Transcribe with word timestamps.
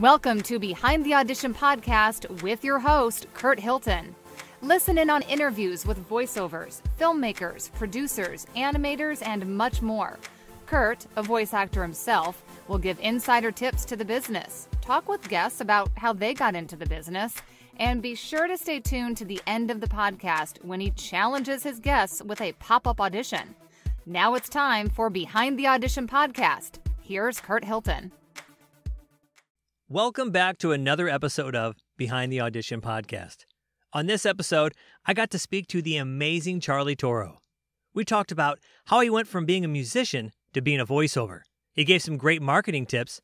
Welcome 0.00 0.40
to 0.44 0.58
Behind 0.58 1.04
the 1.04 1.12
Audition 1.12 1.52
podcast 1.52 2.42
with 2.42 2.64
your 2.64 2.78
host, 2.78 3.26
Kurt 3.34 3.60
Hilton. 3.60 4.14
Listen 4.62 4.96
in 4.96 5.10
on 5.10 5.20
interviews 5.20 5.84
with 5.84 6.08
voiceovers, 6.08 6.80
filmmakers, 6.98 7.70
producers, 7.74 8.46
animators, 8.56 9.20
and 9.22 9.44
much 9.58 9.82
more. 9.82 10.18
Kurt, 10.64 11.06
a 11.16 11.22
voice 11.22 11.52
actor 11.52 11.82
himself, 11.82 12.42
will 12.66 12.78
give 12.78 12.98
insider 13.00 13.52
tips 13.52 13.84
to 13.84 13.94
the 13.94 14.02
business, 14.02 14.68
talk 14.80 15.06
with 15.06 15.28
guests 15.28 15.60
about 15.60 15.90
how 15.98 16.14
they 16.14 16.32
got 16.32 16.54
into 16.54 16.76
the 16.76 16.86
business, 16.86 17.34
and 17.76 18.00
be 18.00 18.14
sure 18.14 18.46
to 18.46 18.56
stay 18.56 18.80
tuned 18.80 19.18
to 19.18 19.26
the 19.26 19.42
end 19.46 19.70
of 19.70 19.82
the 19.82 19.86
podcast 19.86 20.64
when 20.64 20.80
he 20.80 20.92
challenges 20.92 21.62
his 21.62 21.78
guests 21.78 22.22
with 22.22 22.40
a 22.40 22.52
pop 22.52 22.86
up 22.86 23.02
audition. 23.02 23.54
Now 24.06 24.32
it's 24.32 24.48
time 24.48 24.88
for 24.88 25.10
Behind 25.10 25.58
the 25.58 25.66
Audition 25.66 26.08
podcast. 26.08 26.78
Here's 27.02 27.38
Kurt 27.38 27.66
Hilton. 27.66 28.12
Welcome 29.92 30.30
back 30.30 30.58
to 30.58 30.70
another 30.70 31.08
episode 31.08 31.56
of 31.56 31.74
Behind 31.96 32.30
the 32.30 32.40
Audition 32.40 32.80
podcast. 32.80 33.38
On 33.92 34.06
this 34.06 34.24
episode, 34.24 34.72
I 35.04 35.12
got 35.14 35.30
to 35.30 35.38
speak 35.40 35.66
to 35.66 35.82
the 35.82 35.96
amazing 35.96 36.60
Charlie 36.60 36.94
Turo. 36.94 37.38
We 37.92 38.04
talked 38.04 38.30
about 38.30 38.60
how 38.84 39.00
he 39.00 39.10
went 39.10 39.26
from 39.26 39.46
being 39.46 39.64
a 39.64 39.68
musician 39.68 40.30
to 40.52 40.60
being 40.60 40.78
a 40.78 40.86
voiceover. 40.86 41.40
He 41.72 41.82
gave 41.82 42.02
some 42.02 42.18
great 42.18 42.40
marketing 42.40 42.86
tips. 42.86 43.20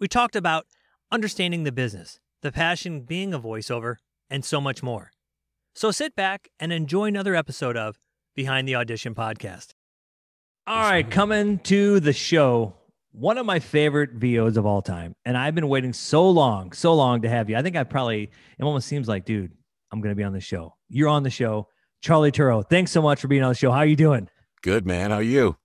We 0.00 0.08
talked 0.08 0.34
about 0.34 0.64
understanding 1.12 1.64
the 1.64 1.70
business, 1.70 2.18
the 2.40 2.50
passion 2.50 3.02
being 3.02 3.34
a 3.34 3.38
voiceover, 3.38 3.96
and 4.30 4.42
so 4.42 4.58
much 4.58 4.82
more. 4.82 5.10
So 5.74 5.90
sit 5.90 6.16
back 6.16 6.48
and 6.58 6.72
enjoy 6.72 7.08
another 7.08 7.34
episode 7.34 7.76
of 7.76 7.98
Behind 8.34 8.66
the 8.66 8.76
Audition 8.76 9.14
podcast. 9.14 9.74
All 10.66 10.80
right, 10.80 11.10
coming 11.10 11.58
to 11.64 12.00
the 12.00 12.14
show 12.14 12.72
one 13.16 13.38
of 13.38 13.46
my 13.46 13.58
favorite 13.58 14.10
VOs 14.12 14.58
of 14.58 14.66
all 14.66 14.82
time. 14.82 15.14
And 15.24 15.36
I've 15.38 15.54
been 15.54 15.68
waiting 15.68 15.94
so 15.94 16.28
long, 16.28 16.72
so 16.72 16.94
long 16.94 17.22
to 17.22 17.28
have 17.28 17.48
you. 17.48 17.56
I 17.56 17.62
think 17.62 17.74
I 17.74 17.82
probably, 17.82 18.24
it 18.58 18.62
almost 18.62 18.86
seems 18.86 19.08
like, 19.08 19.24
dude, 19.24 19.52
I'm 19.90 20.02
going 20.02 20.12
to 20.12 20.16
be 20.16 20.22
on 20.22 20.34
the 20.34 20.40
show. 20.40 20.74
You're 20.90 21.08
on 21.08 21.22
the 21.22 21.30
show. 21.30 21.68
Charlie 22.02 22.30
Turo, 22.30 22.68
thanks 22.68 22.90
so 22.90 23.00
much 23.00 23.20
for 23.20 23.28
being 23.28 23.42
on 23.42 23.48
the 23.48 23.54
show. 23.54 23.70
How 23.70 23.78
are 23.78 23.86
you 23.86 23.96
doing? 23.96 24.28
Good, 24.62 24.86
man. 24.86 25.10
How 25.10 25.16
are 25.16 25.22
you? 25.22 25.56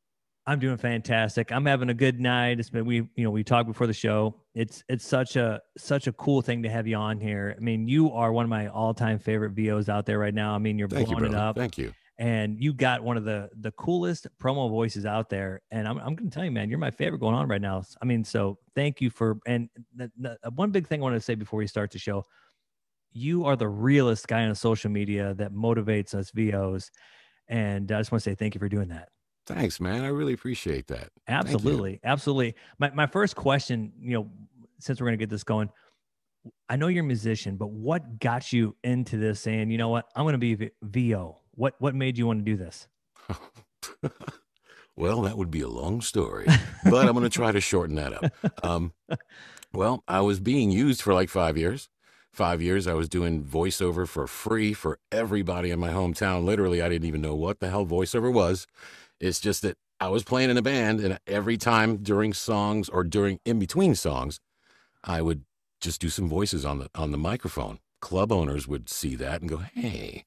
I'm 0.47 0.59
doing 0.59 0.77
fantastic. 0.77 1.51
I'm 1.51 1.65
having 1.65 1.89
a 1.89 1.93
good 1.93 2.19
night. 2.19 2.59
It's 2.59 2.69
been 2.69 2.85
we 2.85 2.95
you 2.95 3.23
know 3.23 3.29
we 3.29 3.43
talked 3.43 3.67
before 3.67 3.85
the 3.85 3.93
show. 3.93 4.35
It's 4.55 4.83
it's 4.89 5.05
such 5.05 5.35
a 5.35 5.61
such 5.77 6.07
a 6.07 6.13
cool 6.13 6.41
thing 6.41 6.63
to 6.63 6.69
have 6.69 6.87
you 6.87 6.95
on 6.95 7.19
here. 7.19 7.53
I 7.55 7.61
mean, 7.61 7.87
you 7.87 8.11
are 8.11 8.33
one 8.33 8.43
of 8.43 8.49
my 8.49 8.67
all 8.67 8.93
time 8.95 9.19
favorite 9.19 9.51
VOs 9.51 9.87
out 9.87 10.07
there 10.07 10.17
right 10.17 10.33
now. 10.33 10.55
I 10.55 10.57
mean, 10.57 10.79
you're 10.79 10.87
Thank 10.87 11.09
blowing 11.09 11.25
you, 11.25 11.29
it 11.31 11.35
up. 11.35 11.57
Thank 11.57 11.77
you. 11.77 11.93
And 12.21 12.61
you 12.61 12.71
got 12.71 13.03
one 13.03 13.17
of 13.17 13.25
the 13.25 13.49
the 13.61 13.71
coolest 13.71 14.27
promo 14.39 14.69
voices 14.69 15.05
out 15.05 15.29
there. 15.29 15.61
And 15.71 15.87
i'm, 15.87 15.97
I'm 15.97 16.15
gonna 16.15 16.29
tell 16.29 16.45
you 16.45 16.51
man 16.51 16.69
you're 16.69 16.79
my 16.79 16.91
favorite 16.91 17.19
going 17.19 17.35
on 17.35 17.49
right 17.49 17.61
now. 17.61 17.83
I 18.01 18.05
mean 18.05 18.23
so 18.23 18.59
thank 18.75 19.01
you 19.01 19.09
for 19.09 19.39
and 19.47 19.69
the, 19.95 20.11
the, 20.17 20.37
uh, 20.43 20.51
one 20.51 20.71
big 20.71 20.87
thing 20.87 21.01
i 21.01 21.03
want 21.03 21.15
to 21.15 21.19
say 21.19 21.35
before 21.35 21.57
we 21.57 21.67
start 21.67 21.91
the 21.91 21.99
show 21.99 22.25
you 23.11 23.43
are 23.45 23.55
the 23.55 23.67
realest 23.67 24.27
guy 24.27 24.45
on 24.45 24.55
social 24.55 24.89
media 24.89 25.33
that 25.33 25.51
motivates 25.51 26.13
us 26.13 26.31
vos 26.31 26.91
and 27.47 27.91
i 27.91 27.99
just 27.99 28.11
want 28.11 28.23
to 28.23 28.29
say 28.29 28.35
thank 28.35 28.53
you 28.55 28.59
for 28.59 28.69
doing 28.69 28.87
that. 28.87 29.09
Thanks, 29.47 29.79
man. 29.79 30.03
I 30.03 30.09
really 30.09 30.33
appreciate 30.33 30.85
that. 30.87 31.09
Absolutely. 31.27 31.99
Absolutely. 32.03 32.53
My, 32.77 32.91
my 32.91 33.07
first 33.07 33.35
question 33.35 33.91
you 33.99 34.13
know 34.13 34.29
since 34.79 35.01
we're 35.01 35.07
gonna 35.07 35.17
get 35.17 35.29
this 35.29 35.43
going 35.43 35.69
i 36.69 36.75
know 36.75 36.87
you're 36.87 37.03
a 37.03 37.07
musician 37.07 37.55
but 37.55 37.69
what 37.69 38.19
got 38.19 38.51
you 38.53 38.75
into 38.83 39.17
this 39.17 39.39
saying 39.39 39.71
you 39.71 39.79
know 39.79 39.89
what? 39.89 40.05
I'm 40.15 40.25
gonna 40.25 40.37
be 40.37 40.53
v- 40.53 40.71
vo 40.83 41.40
what 41.55 41.75
what 41.79 41.95
made 41.95 42.17
you 42.17 42.27
want 42.27 42.39
to 42.39 42.45
do 42.45 42.57
this 42.57 42.87
well, 44.95 45.21
that 45.21 45.37
would 45.37 45.51
be 45.51 45.61
a 45.61 45.67
long 45.67 46.01
story, 46.01 46.45
but 46.83 47.07
I'm 47.07 47.13
going 47.13 47.23
to 47.23 47.29
try 47.29 47.51
to 47.51 47.61
shorten 47.61 47.95
that 47.95 48.13
up. 48.23 48.65
Um, 48.65 48.93
well, 49.73 50.03
I 50.07 50.21
was 50.21 50.39
being 50.39 50.71
used 50.71 51.01
for 51.01 51.13
like 51.13 51.29
five 51.29 51.57
years. 51.57 51.89
Five 52.31 52.61
years, 52.61 52.87
I 52.87 52.93
was 52.93 53.09
doing 53.09 53.43
voiceover 53.43 54.07
for 54.07 54.25
free 54.25 54.73
for 54.73 54.99
everybody 55.11 55.69
in 55.69 55.79
my 55.79 55.89
hometown. 55.89 56.45
Literally, 56.45 56.81
I 56.81 56.87
didn't 56.87 57.07
even 57.07 57.21
know 57.21 57.35
what 57.35 57.59
the 57.59 57.69
hell 57.69 57.85
voiceover 57.85 58.31
was. 58.31 58.67
It's 59.19 59.41
just 59.41 59.63
that 59.63 59.77
I 59.99 60.07
was 60.07 60.23
playing 60.23 60.49
in 60.49 60.57
a 60.57 60.61
band, 60.61 61.01
and 61.01 61.19
every 61.27 61.57
time 61.57 61.97
during 61.97 62.33
songs 62.33 62.87
or 62.87 63.03
during 63.03 63.39
in 63.43 63.59
between 63.59 63.95
songs, 63.95 64.39
I 65.03 65.21
would 65.21 65.43
just 65.81 65.99
do 65.99 66.07
some 66.07 66.29
voices 66.29 66.63
on 66.63 66.79
the 66.79 66.89
on 66.95 67.11
the 67.11 67.17
microphone. 67.17 67.79
Club 67.99 68.31
owners 68.31 68.65
would 68.65 68.89
see 68.89 69.15
that 69.15 69.41
and 69.41 69.49
go, 69.49 69.57
"Hey, 69.57 70.23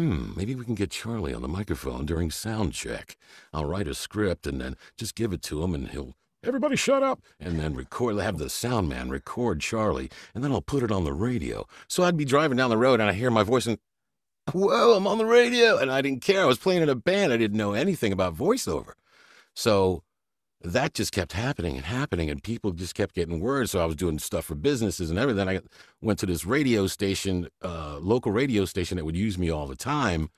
hmm, 0.00 0.32
maybe 0.34 0.54
we 0.54 0.64
can 0.64 0.74
get 0.74 0.90
Charlie 0.90 1.34
on 1.34 1.42
the 1.42 1.48
microphone 1.48 2.06
during 2.06 2.30
sound 2.30 2.72
check. 2.72 3.16
I'll 3.52 3.66
write 3.66 3.86
a 3.86 3.94
script 3.94 4.46
and 4.46 4.58
then 4.58 4.76
just 4.96 5.14
give 5.14 5.32
it 5.32 5.42
to 5.42 5.62
him, 5.62 5.74
and 5.74 5.88
he'll." 5.88 6.14
Everybody 6.42 6.74
shut 6.74 7.02
up 7.02 7.20
and 7.38 7.60
then 7.60 7.74
record 7.74 8.16
have 8.16 8.38
the 8.38 8.48
sound 8.48 8.88
man 8.88 9.10
record 9.10 9.60
Charlie 9.60 10.10
and 10.34 10.42
then 10.42 10.52
I'll 10.52 10.62
put 10.62 10.82
it 10.82 10.90
on 10.90 11.04
the 11.04 11.12
radio. 11.12 11.66
So 11.86 12.02
I'd 12.02 12.16
be 12.16 12.24
driving 12.24 12.56
down 12.56 12.70
the 12.70 12.78
road 12.78 12.98
and 12.98 13.10
I 13.10 13.12
hear 13.12 13.30
my 13.30 13.42
voice 13.42 13.66
and 13.66 13.76
whoa, 14.50 14.96
I'm 14.96 15.06
on 15.06 15.18
the 15.18 15.26
radio. 15.26 15.76
And 15.76 15.92
I 15.92 16.00
didn't 16.00 16.22
care. 16.22 16.40
I 16.40 16.46
was 16.46 16.56
playing 16.56 16.80
in 16.80 16.88
a 16.88 16.94
band. 16.94 17.34
I 17.34 17.36
didn't 17.36 17.58
know 17.58 17.74
anything 17.74 18.10
about 18.10 18.38
voiceover. 18.38 18.92
So 19.54 20.02
that 20.62 20.94
just 20.94 21.12
kept 21.12 21.32
happening 21.32 21.76
and 21.76 21.86
happening, 21.86 22.28
and 22.30 22.42
people 22.42 22.72
just 22.72 22.94
kept 22.94 23.14
getting 23.14 23.40
word. 23.40 23.70
So 23.70 23.80
I 23.80 23.86
was 23.86 23.96
doing 23.96 24.18
stuff 24.18 24.44
for 24.44 24.54
businesses 24.54 25.10
and 25.10 25.18
everything. 25.18 25.48
I 25.48 25.60
went 26.00 26.18
to 26.20 26.26
this 26.26 26.44
radio 26.44 26.86
station, 26.86 27.48
uh, 27.62 27.98
local 28.00 28.32
radio 28.32 28.64
station 28.64 28.96
that 28.96 29.04
would 29.04 29.16
use 29.16 29.38
me 29.38 29.50
all 29.50 29.66
the 29.66 29.76
time, 29.76 30.30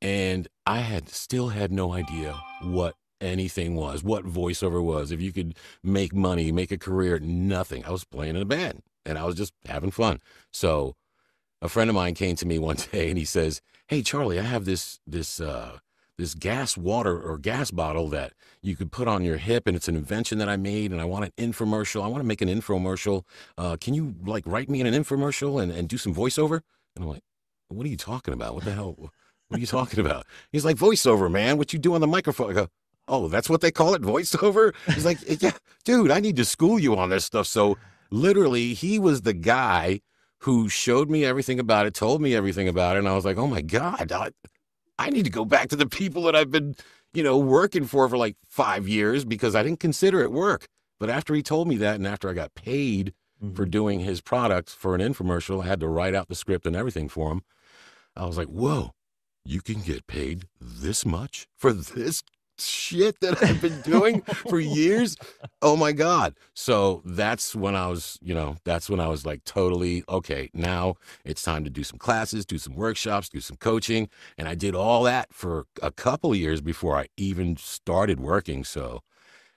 and 0.00 0.48
I 0.66 0.78
had 0.80 1.08
still 1.08 1.48
had 1.48 1.72
no 1.72 1.92
idea 1.92 2.40
what 2.62 2.94
anything 3.20 3.74
was, 3.74 4.04
what 4.04 4.24
voiceover 4.24 4.82
was. 4.82 5.10
If 5.10 5.20
you 5.20 5.32
could 5.32 5.56
make 5.82 6.14
money, 6.14 6.52
make 6.52 6.70
a 6.70 6.78
career, 6.78 7.18
nothing. 7.18 7.84
I 7.84 7.90
was 7.90 8.04
playing 8.04 8.36
in 8.36 8.42
a 8.42 8.46
band, 8.46 8.82
and 9.04 9.18
I 9.18 9.24
was 9.24 9.34
just 9.34 9.52
having 9.66 9.90
fun. 9.90 10.20
So 10.52 10.94
a 11.60 11.68
friend 11.68 11.90
of 11.90 11.96
mine 11.96 12.14
came 12.14 12.36
to 12.36 12.46
me 12.46 12.58
one 12.60 12.76
day 12.92 13.08
and 13.08 13.18
he 13.18 13.24
says, 13.24 13.60
"Hey 13.88 14.02
Charlie, 14.02 14.38
I 14.38 14.42
have 14.42 14.66
this 14.66 15.00
this 15.06 15.40
uh 15.40 15.78
this 16.16 16.34
gas 16.34 16.76
water 16.76 17.20
or 17.20 17.38
gas 17.38 17.70
bottle 17.70 18.08
that 18.08 18.32
you 18.62 18.76
could 18.76 18.92
put 18.92 19.08
on 19.08 19.24
your 19.24 19.36
hip 19.36 19.66
and 19.66 19.76
it's 19.76 19.88
an 19.88 19.96
invention 19.96 20.38
that 20.38 20.48
I 20.48 20.56
made 20.56 20.92
and 20.92 21.00
I 21.00 21.04
want 21.04 21.24
an 21.24 21.32
infomercial. 21.52 22.02
I 22.02 22.06
want 22.06 22.22
to 22.22 22.26
make 22.26 22.40
an 22.40 22.48
infomercial. 22.48 23.24
Uh 23.58 23.76
can 23.80 23.94
you 23.94 24.14
like 24.24 24.44
write 24.46 24.70
me 24.70 24.80
in 24.80 24.86
an 24.86 24.94
infomercial 24.94 25.62
and, 25.62 25.72
and 25.72 25.88
do 25.88 25.98
some 25.98 26.14
voiceover?" 26.14 26.60
And 26.94 27.04
I'm 27.04 27.08
like, 27.08 27.22
"What 27.68 27.84
are 27.86 27.90
you 27.90 27.96
talking 27.96 28.34
about? 28.34 28.54
What 28.54 28.64
the 28.64 28.72
hell? 28.72 28.94
What 29.48 29.58
are 29.58 29.60
you 29.60 29.66
talking 29.66 30.00
about?" 30.00 30.26
He's 30.52 30.64
like, 30.64 30.76
"Voiceover, 30.76 31.30
man. 31.30 31.58
What 31.58 31.72
you 31.72 31.78
do 31.78 31.94
on 31.94 32.00
the 32.00 32.06
microphone?" 32.06 32.50
I 32.50 32.54
go, 32.54 32.68
"Oh, 33.08 33.28
that's 33.28 33.50
what 33.50 33.60
they 33.60 33.70
call 33.72 33.94
it, 33.94 34.02
voiceover?" 34.02 34.74
He's 34.94 35.04
like, 35.04 35.18
"Yeah, 35.42 35.52
dude, 35.84 36.10
I 36.10 36.20
need 36.20 36.36
to 36.36 36.44
school 36.44 36.78
you 36.78 36.96
on 36.96 37.10
this 37.10 37.24
stuff." 37.24 37.46
So 37.46 37.76
literally, 38.10 38.74
he 38.74 38.98
was 38.98 39.22
the 39.22 39.34
guy 39.34 40.00
who 40.38 40.68
showed 40.68 41.10
me 41.10 41.24
everything 41.24 41.58
about 41.58 41.86
it, 41.86 41.94
told 41.94 42.20
me 42.20 42.34
everything 42.34 42.68
about 42.68 42.96
it, 42.96 43.00
and 43.00 43.08
I 43.08 43.14
was 43.14 43.24
like, 43.24 43.38
"Oh 43.38 43.46
my 43.46 43.62
god, 43.62 44.12
I, 44.12 44.30
I 44.98 45.10
need 45.10 45.24
to 45.24 45.30
go 45.30 45.44
back 45.44 45.68
to 45.68 45.76
the 45.76 45.86
people 45.86 46.22
that 46.24 46.36
I've 46.36 46.50
been, 46.50 46.76
you 47.12 47.22
know, 47.22 47.38
working 47.38 47.84
for 47.84 48.08
for 48.08 48.16
like 48.16 48.36
five 48.48 48.88
years 48.88 49.24
because 49.24 49.54
I 49.54 49.62
didn't 49.62 49.80
consider 49.80 50.20
it 50.20 50.32
work." 50.32 50.66
But 51.00 51.10
after 51.10 51.34
he 51.34 51.42
told 51.42 51.68
me 51.68 51.76
that, 51.76 51.96
and 51.96 52.06
after 52.06 52.28
I 52.28 52.34
got 52.34 52.54
paid 52.54 53.14
for 53.40 53.46
mm-hmm. 53.62 53.70
doing 53.70 54.00
his 54.00 54.20
product 54.20 54.70
for 54.70 54.94
an 54.94 55.00
infomercial, 55.00 55.62
I 55.62 55.66
had 55.66 55.80
to 55.80 55.88
write 55.88 56.14
out 56.14 56.28
the 56.28 56.34
script 56.34 56.66
and 56.66 56.76
everything 56.76 57.08
for 57.08 57.32
him. 57.32 57.42
I 58.16 58.26
was 58.26 58.38
like, 58.38 58.48
"Whoa, 58.48 58.92
you 59.44 59.60
can 59.60 59.80
get 59.82 60.06
paid 60.06 60.46
this 60.60 61.04
much 61.04 61.46
for 61.56 61.72
this 61.72 62.22
shit 62.58 63.20
that 63.20 63.42
I've 63.42 63.60
been 63.60 63.80
doing 63.82 64.22
for 64.22 64.58
years. 64.60 65.16
Oh 65.62 65.76
my 65.76 65.92
God. 65.92 66.34
So 66.52 67.00
that's 67.06 67.54
when 67.54 67.74
I 67.74 67.86
was, 67.86 68.18
you 68.20 68.34
know, 68.34 68.56
that's 68.64 68.90
when 68.90 69.00
I 69.00 69.08
was 69.08 69.24
like 69.24 69.44
totally, 69.44 70.04
okay, 70.10 70.50
now 70.52 70.96
it's 71.24 71.42
time 71.42 71.64
to 71.64 71.70
do 71.70 71.82
some 71.82 71.98
classes, 71.98 72.44
do 72.44 72.58
some 72.58 72.74
workshops, 72.74 73.30
do 73.30 73.40
some 73.40 73.56
coaching. 73.56 74.10
And 74.36 74.46
I 74.46 74.54
did 74.54 74.74
all 74.74 75.02
that 75.04 75.32
for 75.32 75.64
a 75.82 75.90
couple 75.90 76.32
of 76.32 76.36
years 76.36 76.60
before 76.60 76.98
I 76.98 77.06
even 77.16 77.56
started 77.56 78.20
working. 78.20 78.62
So, 78.62 79.00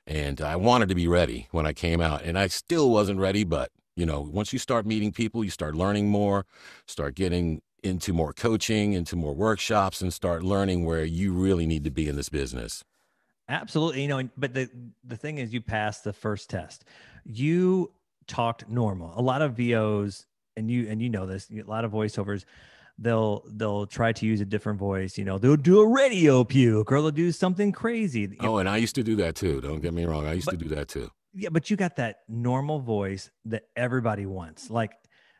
and 0.06 0.40
I 0.40 0.56
wanted 0.56 0.88
to 0.90 0.96
be 0.96 1.08
ready 1.09 1.47
when 1.52 1.66
I 1.66 1.74
came 1.74 2.00
out. 2.00 2.24
And 2.24 2.40
I 2.40 2.47
still 2.47 2.90
wasn't 2.90 3.19
ready, 3.19 3.44
but, 3.44 3.69
you 3.97 4.06
know, 4.06 4.22
once 4.22 4.53
you 4.53 4.59
start 4.59 4.85
meeting 4.85 5.12
people, 5.12 5.43
you 5.43 5.50
start 5.50 5.76
learning 5.76 6.09
more, 6.09 6.46
start 6.88 7.16
getting 7.16 7.61
into 7.87 8.13
more 8.13 8.34
coaching, 8.34 8.93
into 8.93 9.16
more 9.16 9.34
workshops, 9.34 10.01
and 10.01 10.13
start 10.13 10.43
learning 10.43 10.85
where 10.85 11.03
you 11.03 11.34
really 11.34 11.66
need 11.66 11.84
to 11.85 11.91
be 11.91 12.07
in 12.07 12.16
this 12.16 12.29
business. 12.29 12.84
Absolutely. 13.49 14.01
You 14.03 14.07
know, 14.09 14.29
but 14.37 14.53
the 14.53 14.69
the 15.03 15.16
thing 15.16 15.37
is 15.37 15.53
you 15.53 15.61
passed 15.61 16.03
the 16.03 16.13
first 16.13 16.49
test. 16.49 16.84
You 17.25 17.91
talked 18.28 18.67
normal. 18.69 19.13
A 19.16 19.22
lot 19.22 19.41
of 19.41 19.53
VOs 19.53 20.25
and 20.57 20.69
you 20.69 20.87
and 20.89 21.01
you 21.01 21.09
know 21.09 21.25
this, 21.25 21.49
a 21.49 21.61
lot 21.63 21.85
of 21.85 21.91
voiceovers, 21.91 22.43
they'll 22.97 23.43
they'll 23.47 23.85
try 23.87 24.11
to 24.11 24.25
use 24.25 24.41
a 24.41 24.45
different 24.45 24.79
voice, 24.79 25.17
you 25.17 25.23
know, 25.23 25.37
they'll 25.37 25.55
do 25.55 25.79
a 25.79 25.87
radio 25.87 26.43
puke 26.43 26.91
or 26.91 27.01
they'll 27.01 27.11
do 27.11 27.31
something 27.31 27.72
crazy. 27.72 28.22
You 28.22 28.28
know, 28.41 28.55
Oh, 28.55 28.57
and 28.57 28.67
I 28.67 28.78
used 28.78 28.95
to 28.95 29.03
do 29.03 29.16
that 29.17 29.35
too. 29.35 29.61
Don't 29.61 29.79
get 29.79 29.93
me 29.93 30.03
wrong. 30.05 30.25
I 30.28 30.33
used 30.33 30.49
to 30.49 30.57
do 30.57 30.67
that 30.69 30.87
too. 30.90 31.09
yeah, 31.33 31.49
but 31.49 31.69
you 31.69 31.78
got 31.78 31.95
that 31.97 32.22
normal 32.28 32.79
voice 32.79 33.29
that 33.45 33.63
everybody 33.78 34.25
wants. 34.25 34.69
Like 34.69 34.91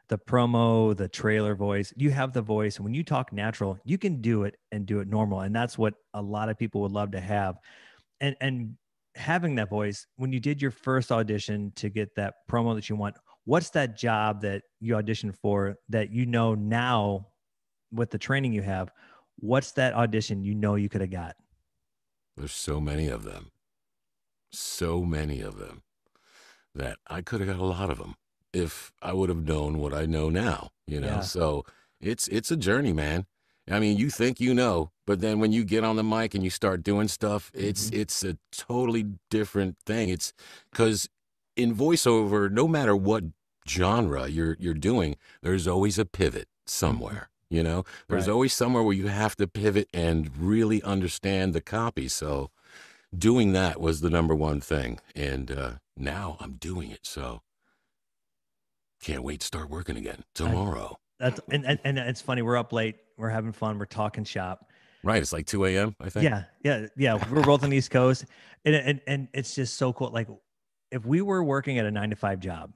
the 0.10 0.18
promo, 0.18 0.96
the 0.96 1.08
trailer 1.08 1.56
voice. 1.56 1.94
You 1.96 2.12
have 2.12 2.34
the 2.34 2.42
voice. 2.42 2.80
When 2.80 2.94
you 2.94 3.04
talk 3.04 3.34
natural, 3.34 3.78
you 3.84 3.98
can 3.98 4.22
do 4.22 4.44
it 4.44 4.56
and 4.72 4.86
do 4.86 5.00
it 5.00 5.08
normal. 5.08 5.42
And 5.42 5.56
that's 5.56 5.78
what 5.78 5.96
a 6.14 6.22
lot 6.22 6.50
of 6.50 6.58
people 6.58 6.82
would 6.82 6.92
love 6.92 7.12
to 7.12 7.20
have. 7.20 7.56
And 8.22 8.36
and 8.42 8.76
having 9.16 9.56
that 9.56 9.70
voice, 9.70 10.06
when 10.16 10.32
you 10.32 10.40
did 10.40 10.62
your 10.62 10.72
first 10.72 11.12
audition 11.12 11.72
to 11.76 11.90
get 11.90 12.16
that 12.16 12.36
promo 12.50 12.76
that 12.76 12.88
you 12.88 12.96
want, 12.96 13.16
what's 13.48 13.70
that 13.70 13.98
job 13.98 14.42
that 14.42 14.62
you 14.82 14.94
auditioned 14.96 15.34
for 15.34 15.78
that 15.88 16.12
you 16.12 16.26
know 16.26 16.54
now 16.54 17.26
with 17.94 18.12
the 18.12 18.18
training 18.18 18.52
you 18.52 18.62
have 18.62 18.92
what's 19.40 19.72
that 19.72 19.94
audition 19.94 20.44
you 20.44 20.54
know 20.54 20.76
you 20.76 20.90
could 20.90 21.00
have 21.00 21.10
got 21.10 21.34
there's 22.36 22.52
so 22.52 22.82
many 22.82 23.08
of 23.08 23.24
them 23.24 23.50
so 24.52 25.02
many 25.02 25.40
of 25.40 25.58
them 25.58 25.82
that 26.76 26.98
i 27.08 27.22
could 27.22 27.40
have 27.40 27.48
got 27.48 27.58
a 27.58 27.66
lot 27.66 27.90
of 27.90 27.98
them 27.98 28.16
if 28.58 28.92
i 29.02 29.14
would 29.14 29.30
have 29.30 29.48
known 29.48 29.78
what 29.78 29.94
i 29.94 30.06
know 30.06 30.30
now 30.30 30.70
you 30.88 31.00
know 31.00 31.08
yeah. 31.08 31.20
so 31.22 31.66
it's 32.02 32.28
it's 32.30 32.52
a 32.52 32.58
journey 32.58 32.94
man 32.94 33.26
i 33.70 33.80
mean 33.80 33.98
you 33.98 34.10
think 34.10 34.40
you 34.40 34.54
know 34.54 34.92
but 35.06 35.22
then 35.22 35.40
when 35.40 35.52
you 35.52 35.64
get 35.64 35.84
on 35.84 35.96
the 35.96 36.04
mic 36.04 36.34
and 36.34 36.44
you 36.44 36.50
start 36.50 36.84
doing 36.84 37.08
stuff 37.08 37.52
it's 37.54 37.90
mm-hmm. 37.90 38.02
it's 38.02 38.24
a 38.24 38.38
totally 38.52 39.06
different 39.30 39.78
thing 39.86 40.10
it's 40.10 40.34
because 40.72 41.08
in 41.56 41.76
voiceover 41.76 42.52
no 42.52 42.68
matter 42.68 42.96
what 42.96 43.24
genre 43.68 44.28
you're 44.28 44.56
you're 44.60 44.74
doing, 44.74 45.18
there's 45.42 45.68
always 45.68 46.00
a 46.00 46.06
pivot 46.06 46.48
somewhere. 46.66 47.30
You 47.50 47.64
know, 47.64 47.86
there's 48.10 48.28
right. 48.28 48.34
always 48.34 48.54
somewhere 48.54 48.84
where 48.84 48.96
you 48.96 49.08
have 49.08 49.36
to 49.38 49.48
pivot 49.48 49.88
and 49.94 50.36
really 50.38 50.84
understand 50.84 51.54
the 51.54 51.62
copy. 51.62 52.10
So, 52.10 52.50
doing 53.18 53.54
that 53.54 53.80
was 53.80 54.02
the 54.02 54.10
number 54.10 54.36
one 54.36 54.60
thing, 54.60 55.00
and 55.16 55.50
uh, 55.52 55.72
now 55.96 56.36
I'm 56.42 56.54
doing 56.54 56.92
it. 56.92 57.06
So, 57.06 57.42
can't 59.02 59.24
wait 59.24 59.42
to 59.42 59.48
start 59.48 59.70
working 59.70 59.98
again 59.98 60.24
tomorrow. 60.34 60.98
I, 61.20 61.30
that's 61.30 61.40
and, 61.50 61.66
and 61.66 61.80
and 61.84 61.98
it's 61.98 62.22
funny. 62.22 62.42
We're 62.42 62.58
up 62.58 62.74
late. 62.74 62.96
We're 63.18 63.30
having 63.30 63.52
fun. 63.52 63.80
We're 63.80 63.86
talking 63.86 64.24
shop. 64.24 64.70
Right. 65.04 65.22
It's 65.22 65.34
like 65.34 65.46
2 65.46 65.66
a.m. 65.66 65.96
I 66.00 66.10
think. 66.10 66.24
Yeah. 66.24 66.44
Yeah. 66.64 66.88
Yeah. 66.98 67.24
We're 67.32 67.44
both 67.44 67.64
on 67.64 67.70
the 67.70 67.78
East 67.78 67.92
Coast, 67.92 68.26
and, 68.66 68.76
and 68.76 69.02
and 69.08 69.28
it's 69.34 69.56
just 69.56 69.76
so 69.76 69.94
cool. 69.94 70.12
Like, 70.12 70.28
if 70.92 71.06
we 71.06 71.22
were 71.22 71.44
working 71.44 71.80
at 71.80 71.86
a 71.86 71.92
nine 71.92 72.10
to 72.10 72.16
five 72.16 72.40
job, 72.40 72.72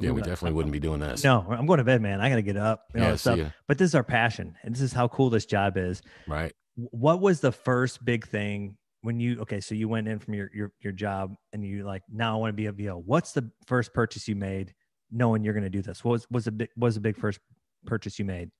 yeah, 0.00 0.10
we 0.10 0.20
definitely 0.20 0.52
wouldn't 0.52 0.72
be 0.72 0.80
doing 0.80 1.00
this. 1.00 1.22
No, 1.22 1.46
I'm 1.48 1.66
going 1.66 1.78
to 1.78 1.84
bed, 1.84 2.02
man. 2.02 2.20
I 2.20 2.28
got 2.28 2.36
to 2.36 2.42
get 2.42 2.56
up. 2.56 2.84
You 2.94 3.00
know, 3.00 3.08
yeah, 3.10 3.16
stuff. 3.16 3.40
But 3.68 3.78
this 3.78 3.90
is 3.90 3.94
our 3.94 4.02
passion, 4.02 4.56
and 4.62 4.74
this 4.74 4.82
is 4.82 4.92
how 4.92 5.08
cool 5.08 5.30
this 5.30 5.46
job 5.46 5.76
is. 5.76 6.02
Right. 6.26 6.52
What 6.74 7.20
was 7.20 7.40
the 7.40 7.52
first 7.52 8.04
big 8.04 8.26
thing 8.26 8.76
when 9.02 9.20
you? 9.20 9.40
Okay, 9.40 9.60
so 9.60 9.74
you 9.74 9.88
went 9.88 10.08
in 10.08 10.18
from 10.18 10.34
your 10.34 10.50
your 10.52 10.72
your 10.80 10.92
job, 10.92 11.34
and 11.52 11.64
you 11.64 11.84
like 11.84 12.02
now 12.10 12.36
I 12.36 12.40
want 12.40 12.50
to 12.50 12.56
be 12.56 12.66
a 12.66 12.72
VO. 12.72 13.02
What's 13.04 13.32
the 13.32 13.50
first 13.66 13.94
purchase 13.94 14.26
you 14.26 14.34
made, 14.34 14.74
knowing 15.10 15.44
you're 15.44 15.54
going 15.54 15.64
to 15.64 15.70
do 15.70 15.82
this? 15.82 16.04
What 16.04 16.12
was 16.12 16.26
was 16.30 16.46
a 16.46 16.52
big 16.52 16.70
was 16.76 16.96
a 16.96 17.00
big 17.00 17.16
first 17.16 17.40
purchase 17.86 18.18
you 18.18 18.24
made? 18.24 18.50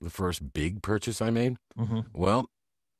The 0.00 0.10
first 0.10 0.52
big 0.52 0.82
purchase 0.82 1.22
I 1.22 1.30
made. 1.30 1.56
Mm-hmm. 1.78 2.00
Well, 2.12 2.50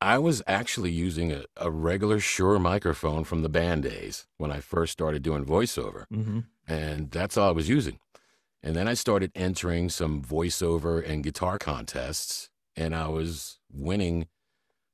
I 0.00 0.18
was 0.18 0.42
actually 0.48 0.90
using 0.90 1.32
a, 1.32 1.44
a 1.56 1.70
regular 1.70 2.18
Shure 2.18 2.58
microphone 2.58 3.24
from 3.24 3.42
the 3.42 3.48
band 3.48 3.84
days 3.84 4.26
when 4.36 4.50
I 4.50 4.60
first 4.60 4.92
started 4.92 5.22
doing 5.22 5.44
voiceover. 5.44 6.06
Mm-hmm. 6.12 6.40
And 6.66 7.10
that's 7.10 7.36
all 7.36 7.48
I 7.48 7.52
was 7.52 7.68
using. 7.68 7.98
And 8.62 8.74
then 8.76 8.88
I 8.88 8.94
started 8.94 9.32
entering 9.34 9.88
some 9.88 10.22
voiceover 10.22 11.08
and 11.08 11.22
guitar 11.24 11.58
contests, 11.58 12.48
and 12.76 12.94
I 12.94 13.08
was 13.08 13.58
winning 13.72 14.26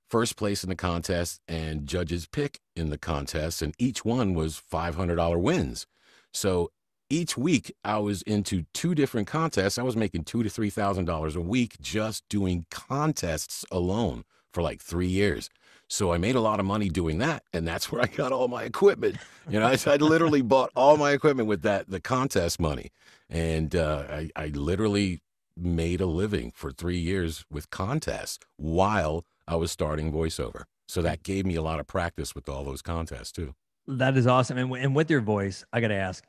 first 0.08 0.36
place 0.36 0.62
in 0.62 0.70
the 0.70 0.76
contest 0.76 1.40
and 1.46 1.86
judges 1.86 2.26
pick 2.26 2.60
in 2.75 2.90
the 2.90 2.98
contest, 2.98 3.62
and 3.62 3.75
each 3.78 4.04
one 4.04 4.34
was 4.34 4.60
$500 4.72 5.40
wins. 5.40 5.86
So 6.32 6.70
each 7.10 7.37
week 7.37 7.75
I 7.84 7.99
was 7.99 8.22
into 8.22 8.64
two 8.75 8.94
different 8.94 9.26
contests. 9.26 9.78
I 9.78 9.82
was 9.82 9.96
making 9.96 10.25
two 10.25 10.43
to 10.43 10.50
three 10.50 10.70
thousand 10.70 11.06
dollars 11.06 11.37
a 11.37 11.40
week 11.40 11.76
just 11.81 12.28
doing 12.28 12.66
contests 12.70 13.64
alone 13.70 14.25
for 14.52 14.62
like 14.62 14.81
three 14.81 15.08
years. 15.08 15.50
So 15.90 16.12
I 16.12 16.19
made 16.19 16.34
a 16.34 16.40
lot 16.40 16.60
of 16.60 16.66
money 16.66 16.90
doing 16.90 17.19
that, 17.19 17.44
and 17.52 17.66
that's 17.66 17.90
where 17.90 18.02
I 18.02 18.06
got 18.06 18.31
all 18.31 18.49
my 18.49 18.64
equipment. 18.64 19.16
You 19.49 19.58
know, 19.58 19.66
I, 19.66 19.78
I 19.87 19.96
literally 19.96 20.43
bought 20.43 20.70
all 20.76 20.99
my 20.99 21.12
equipment 21.12 21.49
with 21.49 21.62
that 21.62 21.88
the 21.88 22.00
contest 22.00 22.60
money, 22.60 22.90
and 23.31 23.75
uh, 23.75 24.04
I, 24.11 24.31
I 24.37 24.46
literally 24.49 25.22
made 25.56 26.00
a 26.00 26.06
living 26.06 26.52
for 26.54 26.70
three 26.70 26.99
years 26.99 27.44
with 27.50 27.70
contests 27.70 28.38
while 28.58 29.25
I 29.46 29.56
was 29.56 29.72
starting 29.72 30.12
voiceover. 30.12 30.64
So 30.87 31.02
that 31.02 31.22
gave 31.22 31.44
me 31.46 31.54
a 31.54 31.62
lot 31.62 31.81
of 31.81 31.87
practice 31.87 32.34
with 32.34 32.49
all 32.49 32.64
those 32.64 32.82
contests 32.82 33.32
too. 33.32 33.54
That 33.87 34.16
is 34.16 34.26
awesome. 34.26 34.58
And, 34.58 34.72
and 34.76 34.94
with 34.94 35.11
your 35.11 35.22
voice, 35.22 35.64
I 35.72 35.81
got 35.81 35.88
to 35.88 35.94
ask, 35.94 36.25